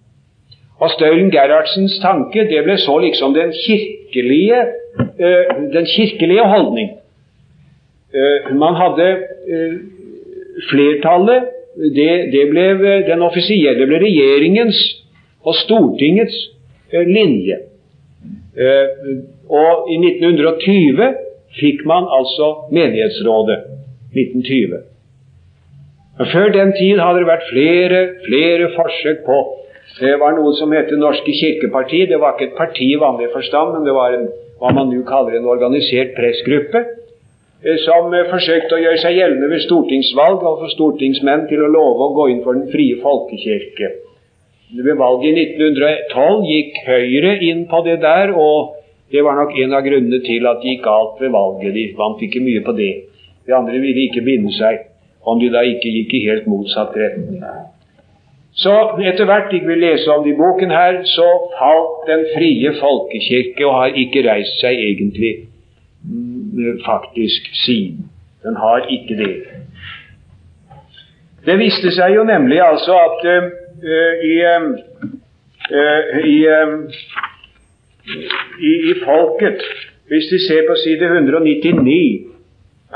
[0.80, 4.60] Og Støylen Gerhardsens tanke det ble så liksom den kirkelige,
[5.00, 6.90] uh, den kirkelige holdning.
[8.12, 9.06] Uh, man hadde
[9.52, 9.76] uh,
[10.70, 11.52] flertallet
[11.96, 12.66] det, det, ble
[13.08, 14.78] den offisielle ble regjeringens
[15.44, 16.36] og Stortingets
[16.92, 17.58] linje.
[19.52, 21.02] og i 1920
[21.60, 23.58] fikk man altså Menighetsrådet.
[24.16, 24.78] 1920.
[26.18, 29.38] Men Før den tid hadde det vært flere, flere forsøk på
[30.00, 32.04] det var noe som het Norske kirkeparti.
[32.10, 34.26] Det var ikke et parti i vanlig forstand, men det var en,
[34.60, 36.82] hva man nå kaller en organisert pressgruppe,
[37.64, 41.70] eh, som eh, forsøkte å gjøre seg gjeldende ved stortingsvalg og få stortingsmenn til å
[41.72, 43.92] love å gå inn for den frie folkekirke.
[44.76, 48.74] Ved valget i 1912 gikk Høyre inn på det der, og
[49.14, 51.72] det var nok en av grunnene til at det gikk galt ved valget.
[51.76, 52.92] De vant ikke mye på det.
[53.46, 54.82] De andre ville ikke binde seg,
[55.22, 57.38] om de da ikke gikk i helt motsatt retning.
[58.56, 58.72] Så
[59.04, 61.26] etter hvert jeg vil lese om det i boken her, så
[61.58, 65.32] falt den frie folkekirke og har ikke reist seg egentlig
[66.08, 68.06] mm, faktisk siden.
[68.42, 69.34] Den har ikke det.
[71.46, 73.44] Det viste seg jo nemlig altså at uh,
[74.24, 74.72] i, uh,
[76.24, 76.72] i, uh,
[78.56, 79.62] i, i, Folket,
[80.08, 82.00] hvis de ser på side 199,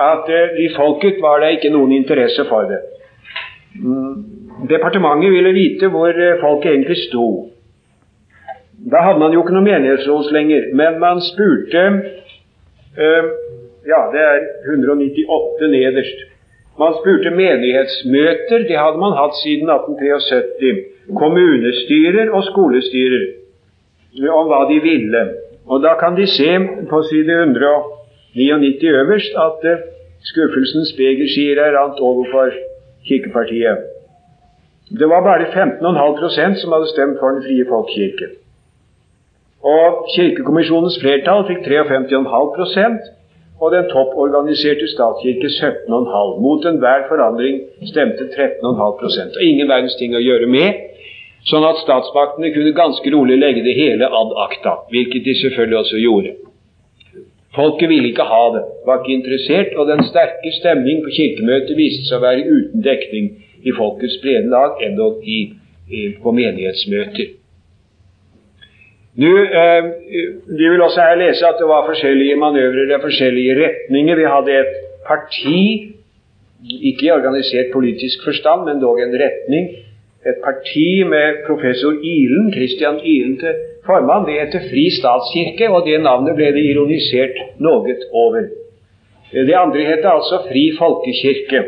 [0.08, 2.80] at i Folket var det ikke noen interesse for det.
[3.76, 4.39] Mm.
[4.68, 7.28] Departementet ville vite hvor eh, folk egentlig sto.
[8.92, 11.82] Da hadde man jo ikke noe menighetsråd lenger, men man spurte
[13.04, 13.24] øh,
[13.88, 14.38] Ja, det er
[14.68, 16.18] 198 nederst.
[16.78, 20.80] Man spurte menighetsmøter, det hadde man hatt siden 1873.
[21.20, 23.24] Kommunestyrer og skolestyrer
[24.40, 25.22] om hva de ville.
[25.66, 26.50] Og Da kan de se
[26.90, 29.80] på side 199 øverst at uh,
[30.30, 32.52] skuffelsens begerskier er rant overfor
[33.08, 33.89] Kirkepartiet.
[34.99, 38.26] Det var bare 15,5% som hadde stemt for Den frie folkekirke.
[39.62, 43.11] Og Kirkekommisjonens flertall fikk 53,5%
[43.61, 47.61] og den topporganiserte statskirke 17,5 Mot enhver forandring
[47.93, 50.86] stemte 13,5% Og ingen verdens ting å gjøre med,
[51.51, 56.01] sånn at statsmaktene kunne ganske rolig legge det hele ad acta, hvilket de selvfølgelig også
[56.01, 56.32] gjorde.
[57.55, 62.09] Folket ville ikke ha det, var ikke interessert, og den sterke stemning på kirkemøtet viste
[62.09, 63.30] seg å være uten dekning
[63.62, 65.38] i folkets brede lag, endog i,
[65.90, 67.36] i, på menighetsmøter.
[69.20, 69.30] Nå,
[69.61, 69.84] eh,
[70.58, 74.16] De vil også her lese at det var forskjellige manøvrer og forskjellige retninger.
[74.16, 74.74] Vi hadde et
[75.06, 75.61] parti,
[76.88, 79.68] ikke i organisert politisk forstand, men dog en retning.
[80.26, 83.54] Et parti med professor Ilen, Christian Ilen til
[83.86, 84.26] formann.
[84.28, 88.48] Det heter Fri statskirke, og det navnet ble det ironisert noe over.
[89.32, 91.64] Det andre heter altså Fri folkekirke.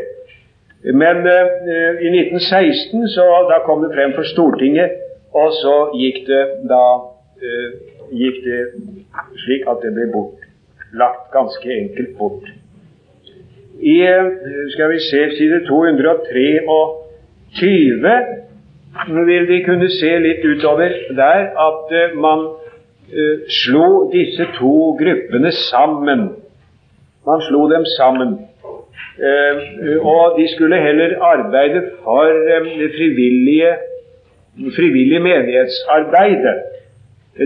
[0.85, 4.99] Men uh, i 1916 så da kom det frem for Stortinget,
[5.35, 7.69] og så gikk det da uh,
[8.11, 8.63] gikk det
[9.45, 10.43] slik at det ble bort.
[10.99, 12.51] Lagt ganske enkelt bort.
[13.79, 14.27] I uh,
[14.75, 16.49] skal vi se, side 223
[19.27, 22.45] vil vi kunne se litt utover der at man
[23.49, 26.23] slo disse to gruppene sammen.
[27.27, 28.39] Man slo dem sammen.
[29.13, 32.25] Uh, og de skulle heller arbeide for
[32.83, 33.73] det frivillige,
[34.77, 36.57] frivillige menighetsarbeidet,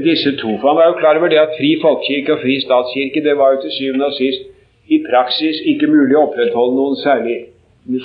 [0.04, 0.58] disse to.
[0.60, 3.50] For han var jo klar over det at fri folkekirke og fri statskirke det var
[3.54, 4.42] jo til syvende og sist
[4.88, 7.36] i praksis ikke mulig å opprettholde noen særlig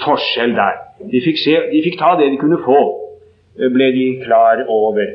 [0.05, 0.77] forskjell der.
[1.11, 2.81] De fikk, se, de fikk ta det de kunne få,
[3.75, 5.07] ble de klar over.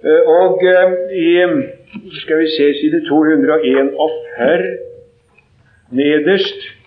[0.00, 1.30] Eh, og eh, i
[2.22, 4.62] skal vi se side 241
[5.98, 6.79] nederst eh,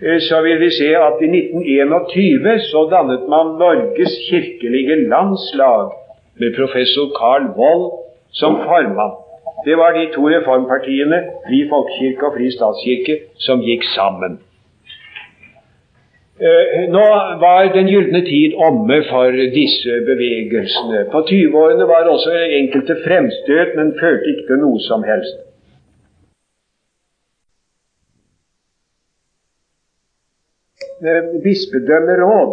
[0.00, 5.92] så vil vi se at i 1921 så dannet man Norges kirkelige landslag
[6.40, 7.86] med professor Carl Wold
[8.40, 9.14] som formann.
[9.66, 13.14] Det var de to reformpartiene, Fri folkekirke og Fri statskirke,
[13.46, 14.40] som gikk sammen.
[16.34, 17.04] Eh, nå
[17.44, 21.04] var den gylne tid omme for disse bevegelsene.
[21.12, 25.38] På 20-årene var også enkelte fremstøt, men førte ikke til noe som helst.
[31.44, 32.52] Bispedømmeråd,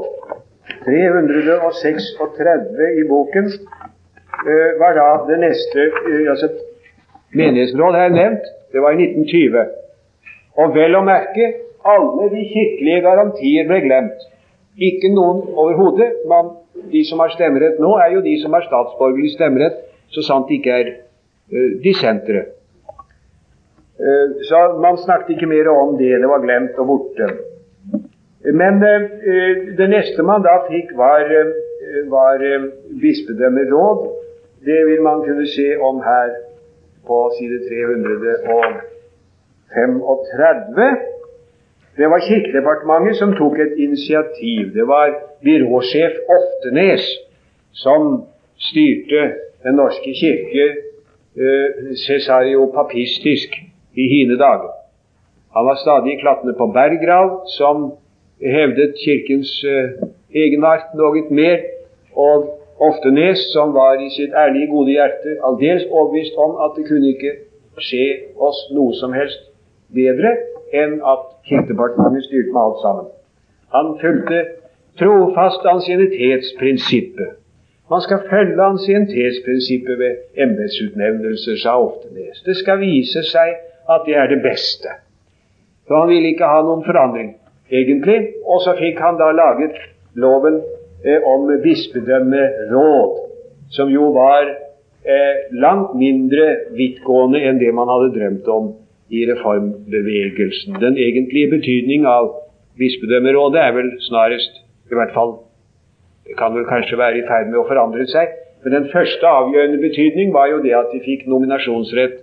[0.85, 3.45] 336 i boken,
[4.47, 5.79] eh, var da det neste
[6.29, 6.47] altså
[7.33, 8.45] Menighetsråd har nevnt.
[8.71, 9.67] Det var i 1920.
[10.59, 11.45] Og vel å merke
[11.87, 14.25] alle de kirkelige garantier ble glemt.
[14.75, 16.09] Ikke noen overhodet.
[16.91, 19.79] De som har stemmerett nå, er jo de som har statsborgerlig stemmerett,
[20.11, 22.49] så sant de ikke er uh, dissentere.
[24.01, 26.17] Uh, så man snakket ikke mer om det.
[26.19, 27.31] Det var glemt og borte.
[28.45, 29.01] Men uh,
[29.77, 31.25] det neste man da fikk, var,
[32.09, 32.37] var
[33.01, 33.99] bispedømmeråd.
[34.65, 36.29] Det vil man kunne se om her
[37.07, 38.81] på side 335.
[41.97, 44.73] Det var Kirkedepartementet som tok et initiativ.
[44.73, 45.07] Det var
[45.43, 47.03] byråsjef Oftenes
[47.73, 48.23] som
[48.57, 49.21] styrte
[49.63, 50.63] Den norske kirke
[51.37, 51.69] eh,
[52.05, 53.49] cesariopapistisk
[53.93, 54.71] i hine dager.
[55.53, 57.91] Han var stadig klattende på Berggrav, som
[58.41, 60.01] hevdet Kirkens eh,
[60.33, 61.63] egenart noe mer,
[62.15, 67.11] og Oftenes, som var i sitt ærlige, gode hjerte aldeles overbevist om at det kunne
[67.13, 67.35] ikke
[67.77, 68.07] skje
[68.41, 69.43] oss noe som helst
[69.93, 70.33] bedre
[70.73, 73.11] enn at Kirkedepartementet styrte med alt sammen.
[73.75, 74.39] Han fulgte
[74.99, 77.37] trofast ansiennitetsprinsippet.
[77.91, 82.41] Man skal følge ansiennitetsprinsippet ved embetsutnevnelser, sa Oftenes.
[82.45, 83.55] Det skal vise seg
[83.89, 84.97] at det er det beste.
[85.87, 87.35] For han ville ikke ha noen forandring,
[87.71, 88.17] egentlig.
[88.45, 89.77] Og så fikk han da laget
[90.15, 90.61] loven
[91.05, 93.19] eh, om bispedømmeråd,
[93.71, 96.47] som jo var eh, langt mindre
[96.77, 98.73] vidtgående enn det man hadde drømt om
[99.11, 100.79] i reformbevegelsen.
[100.79, 102.33] Den egentlige betydning av
[102.79, 104.61] bispedømmerådet er vel snarest
[104.91, 105.39] i hvert fall
[106.31, 108.29] det kan vel kanskje være i ferd med å forandre seg.
[108.63, 112.21] Men den første avgjørende betydning var jo det at de fikk nominasjonsrett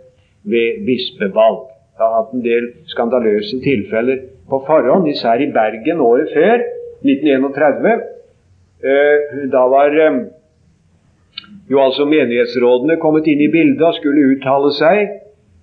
[0.48, 1.66] ved bispevalg.
[1.92, 6.64] Det har hatt en del skandaløse tilfeller på forhånd, især i Bergen året før,
[7.04, 8.02] 1931.
[8.78, 10.18] Eh, da var eh,
[11.68, 15.16] jo altså menighetsrådene kommet inn i bildet og skulle uttale seg.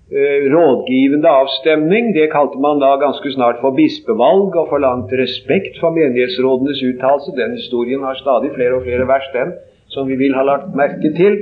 [0.06, 5.96] Eh, rådgivende avstemning, det kalte man da ganske snart for bispevalg, og forlangte respekt for
[5.96, 7.34] menighetsrådenes uttalelse.
[7.34, 9.56] Den historien har stadig flere og flere vers, den,
[9.90, 11.40] som vi vil ha lagt merke til.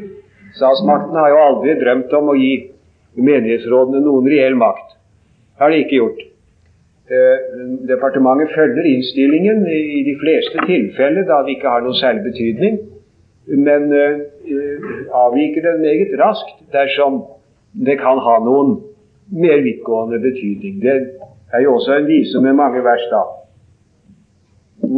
[0.57, 2.55] Statsmakten har jo aldri drømt om å gi
[3.21, 4.95] menighetsrådene noen reell makt.
[4.95, 6.23] Det har de ikke gjort.
[7.11, 7.39] Eh,
[7.89, 12.79] departementet følger innstillingen i de fleste tilfeller da det ikke har noen særlig betydning,
[13.67, 14.15] men eh,
[15.13, 17.21] avviker den meget raskt dersom
[17.87, 18.79] det kan ha noen
[19.45, 20.81] mer vidtgående betydning.
[20.81, 20.97] Det
[21.53, 23.23] er jo også en vise med mange vers da.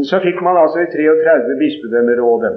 [0.07, 2.55] Så fikk man altså i 33 bispedømmerådet.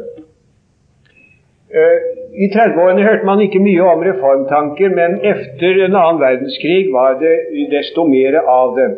[1.73, 1.97] Eh,
[2.45, 7.37] I 30-årene hørte man ikke mye om reformtanker, men etter en annen verdenskrig var det
[7.73, 8.91] desto mer av det.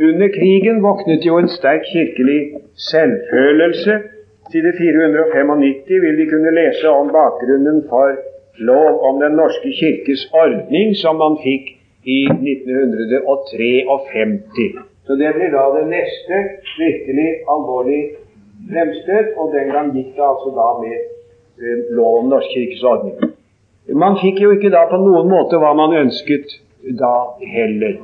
[0.00, 2.40] Under krigen våknet jo en sterk kirkelig
[2.90, 3.92] selvfølelse.
[4.50, 8.08] Side 495 vil de kunne lese om bakgrunnen for
[8.58, 11.64] lov om Den norske kirkes ordning, som man fikk
[12.16, 14.66] i 1953.
[15.06, 16.34] Så det blir da det neste
[16.78, 18.02] virkelig alvorlig
[18.70, 20.96] fremstøt, og den gang gikk det altså da med
[21.62, 23.16] eh, lov om Norsk kirkes ordning.
[23.94, 26.46] Man fikk jo ikke da på noen måte hva man ønsket
[26.98, 27.14] da
[27.56, 27.94] heller.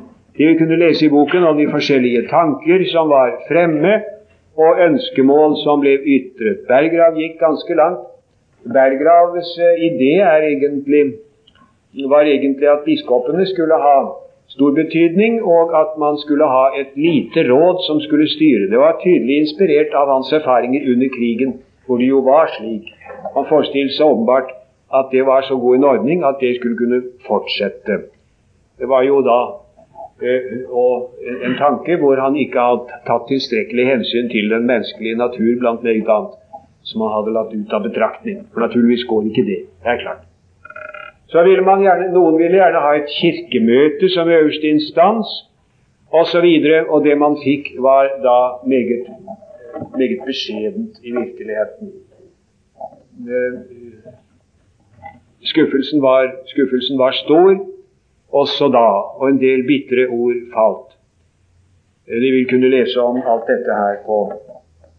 [0.41, 3.99] De vi kunne lese i boken om de forskjellige tanker som var fremme,
[4.57, 6.62] og ønskemål som ble ytret.
[6.68, 8.07] Berggrav gikk ganske langt.
[8.64, 11.03] Berggravs eh, idé egentlig,
[12.09, 13.99] var egentlig at biskopene skulle ha
[14.49, 18.72] stor betydning, og at man skulle ha et lite råd som skulle styre.
[18.72, 22.88] Det var tydelig inspirert av hans erfaringer under krigen, hvor det jo var slik.
[23.36, 24.57] Han forestilte seg åpenbart
[24.88, 28.07] at det var så god en ordning at det skulle kunne fortsette.
[28.80, 29.41] Det var jo da
[30.22, 35.82] eh, en tanke hvor han ikke hadde tatt tilstrekkelig hensyn til den menneskelige natur blant
[35.86, 36.34] meget annet,
[36.88, 38.42] som han hadde latt ut av betraktning.
[38.52, 39.60] For naturligvis går ikke det.
[39.84, 40.26] Det er klart.
[41.30, 45.30] Så ville man gjerne, Noen ville gjerne ha et kirkemøte som øverste instans,
[46.10, 46.46] osv.
[46.46, 49.06] Og, og det man fikk, var da meget,
[49.96, 51.92] meget beskjedent i virkeligheten.
[53.30, 53.60] Eh,
[55.44, 57.69] skuffelsen var, skuffelsen var stor
[58.33, 58.87] også da,
[59.18, 60.97] og en del bitre ord falt.
[62.11, 64.33] De vil kunne lese om alt dette her på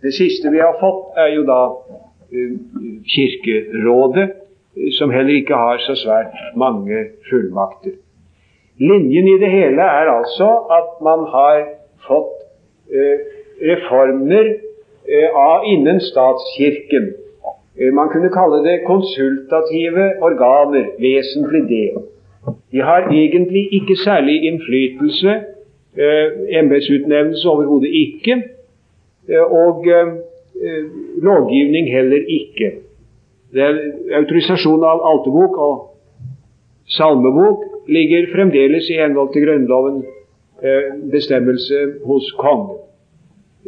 [0.01, 2.53] Det siste vi har fått, er jo da uh,
[3.13, 4.31] Kirkerådet,
[4.97, 7.99] som heller ikke har så svært mange fullmakter.
[8.79, 11.65] Linjen i det hele er altså at man har
[12.07, 12.37] fått
[13.61, 14.47] reformer
[15.67, 17.11] innen statskirken
[17.79, 21.89] Eh, man kunne kalle det konsultative organer, vesentlig det.
[22.71, 25.31] De har egentlig ikke særlig innflytelse,
[25.97, 26.27] eh,
[26.59, 28.43] embetsutnevnelse overhodet ikke,
[29.29, 30.85] eh, og eh,
[31.23, 32.71] lovgivning heller ikke.
[33.53, 33.79] Det er
[34.15, 35.75] autorisasjon av altebok og
[36.87, 40.03] salmebok ligger fremdeles i henhold til Grunnloven
[40.63, 42.77] eh, bestemmelse hos kongen.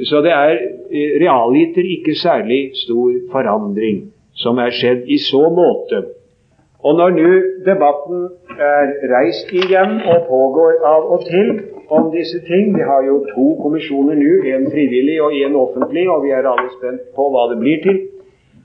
[0.07, 6.05] Så det er eh, realiter ikke særlig stor forandring som er skjedd i så måte.
[6.83, 7.29] Og når nå
[7.65, 8.25] debatten
[8.59, 11.53] er reist igjen og pågår av og til
[11.93, 16.25] om disse ting Vi har jo to kommisjoner nå, en frivillig og en offentlig, og
[16.25, 18.01] vi er alle spent på hva det blir til.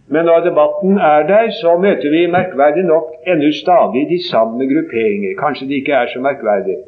[0.08, 5.34] Men når debatten er der, så møter vi merkverdig nok ennå stadig de samme grupperinger.
[5.42, 6.78] Kanskje det ikke er så merkverdig.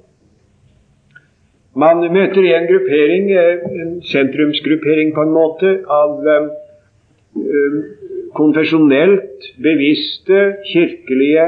[1.76, 6.48] Man møter en gruppering, eh, en sentrumsgruppering på en måte, av eh,
[8.36, 10.40] konfesjonelt bevisste
[10.72, 11.46] kirkelige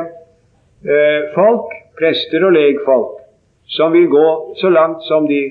[1.34, 3.20] folk, prester og legfolk,
[3.70, 4.28] som vil gå
[4.60, 5.42] så langt som de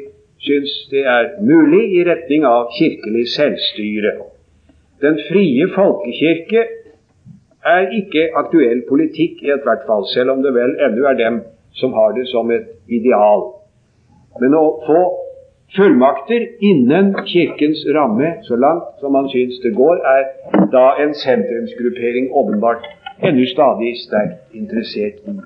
[0.42, 4.14] syns det er mulig i retning av kirkelig selvstyre.
[5.02, 6.66] Den frie folkekirke
[7.66, 11.42] er ikke aktuell politikk i ethvert fall, selv om det vel ennå er dem
[11.78, 13.48] som har det som et ideal.
[14.42, 15.02] Men å få
[15.76, 20.24] fullmakter innen Kirkens ramme, så langt som man syns det går, er
[20.76, 22.86] da en sentrumsgruppering åpenbart
[23.24, 25.40] ennå stadig sterkt interessert i.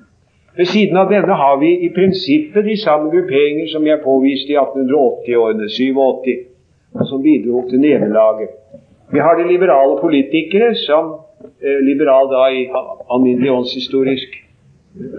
[0.56, 4.56] Ved siden av denne har vi i prinsippet de samme grupperinger som jeg påviste i
[4.56, 6.32] 1880-årene, 87,
[7.10, 8.54] som bidro til nederlaget.
[9.12, 11.12] Vi har de liberale politikere, som
[11.60, 12.64] eh, liberal da i
[13.12, 14.38] alminnelig åndshistorisk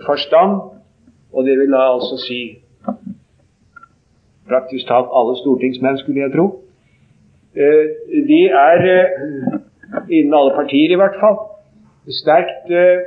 [0.05, 0.57] forstand,
[1.33, 2.41] og det vil da altså si
[4.49, 6.47] praktisk talt alle stortingsmenn, skulle jeg tro.
[7.57, 7.85] Eh,
[8.27, 9.59] de er, eh,
[10.09, 11.37] innen alle partier i hvert fall,
[12.19, 12.99] sterkt eh,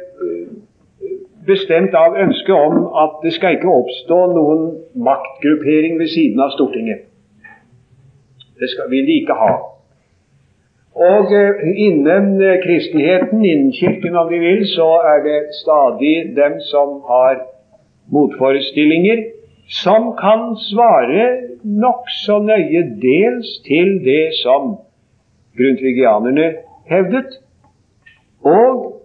[1.47, 4.65] bestemt av ønsket om at det skal ikke oppstå noen
[5.09, 7.07] maktgruppering ved siden av Stortinget.
[8.61, 9.53] Det skal, vil de ikke ha.
[11.01, 11.31] Og
[11.87, 12.35] innen
[12.65, 17.39] kristenheten, innen Kirken om de vil, så er det stadig dem som har
[18.13, 19.23] motforestillinger
[19.71, 21.27] som kan svare
[21.63, 24.75] nokså nøye dels til det som
[25.59, 26.49] grundtvigianerne
[26.91, 27.39] hevdet,
[28.43, 29.03] og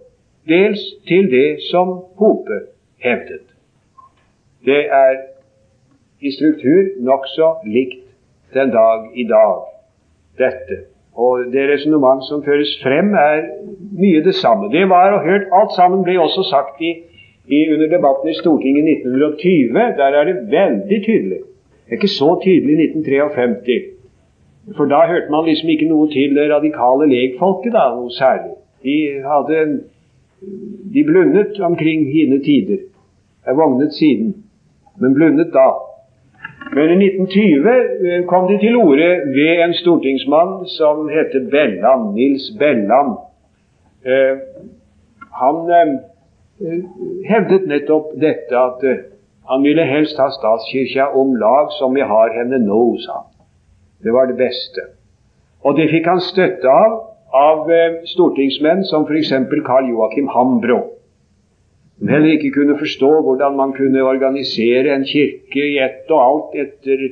[0.48, 2.60] dels til det som Hope
[3.04, 3.46] hevdet.
[4.66, 5.16] Det er
[6.20, 8.02] i struktur nokså likt
[8.54, 9.66] den dag i dag,
[10.38, 10.82] dette.
[11.16, 13.46] Og det resonnement som føres frem, er
[14.00, 14.68] mye det samme.
[14.72, 16.92] Det var og hørt Alt sammen ble også sagt i
[17.48, 21.40] i, under debatten i Stortinget i 1920, der er det veldig tydelig.
[21.84, 23.82] Det er ikke så tydelig i 1953.
[24.76, 28.56] For da hørte man liksom ikke noe til det radikale legfolket, da, noe særlig.
[28.82, 28.96] De
[29.30, 29.82] hadde
[30.94, 32.82] De blundet omkring hine tider.
[33.46, 34.34] Jeg vognet siden,
[35.00, 35.70] men blundet da.
[36.74, 37.70] Men i 1920
[38.10, 43.16] eh, kom de til orde ved en stortingsmann som heter Belland, Nils Belland.
[44.06, 44.34] Eh,
[45.40, 46.15] han Eh,
[46.58, 49.02] hevdet nettopp dette at uh,
[49.50, 53.32] han ville helst ha statskirka om lag som vi har henne nå, sa han.
[54.02, 54.88] Det var det beste.
[55.66, 57.02] Og det fikk han støtte av
[57.36, 59.32] av uh, stortingsmenn som f.eks.
[59.66, 60.78] Karl Joakim Hambro,
[61.98, 66.58] som heller ikke kunne forstå hvordan man kunne organisere en kirke i ett og alt
[66.64, 67.06] etter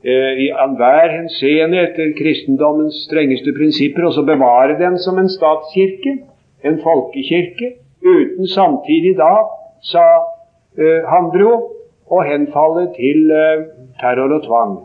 [0.00, 6.14] i enhver henseende etter kristendommens strengeste prinsipper, og så bevare den som en statskirke,
[6.64, 7.74] en folkekirke,
[8.04, 9.32] uten samtidig da,
[9.82, 10.04] sa
[10.78, 11.52] eh, Hambro,
[12.10, 13.66] å henfalle til eh,
[14.00, 14.76] terror og tvang.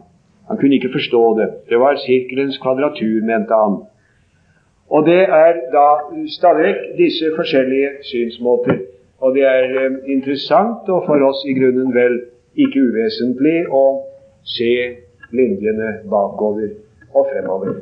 [0.50, 1.50] Han kunne ikke forstå det.
[1.70, 3.80] Det var sirkelens kvadratur, mente han.
[4.94, 5.88] Og det er da
[6.30, 8.84] stadig disse forskjellige synsmåter.
[9.20, 12.20] Og det er eh, interessant, og for oss i grunnen vel
[12.56, 13.86] ikke uvesentlig, å
[14.46, 14.72] se
[15.36, 16.70] linjene bakover
[17.16, 17.82] og fremover.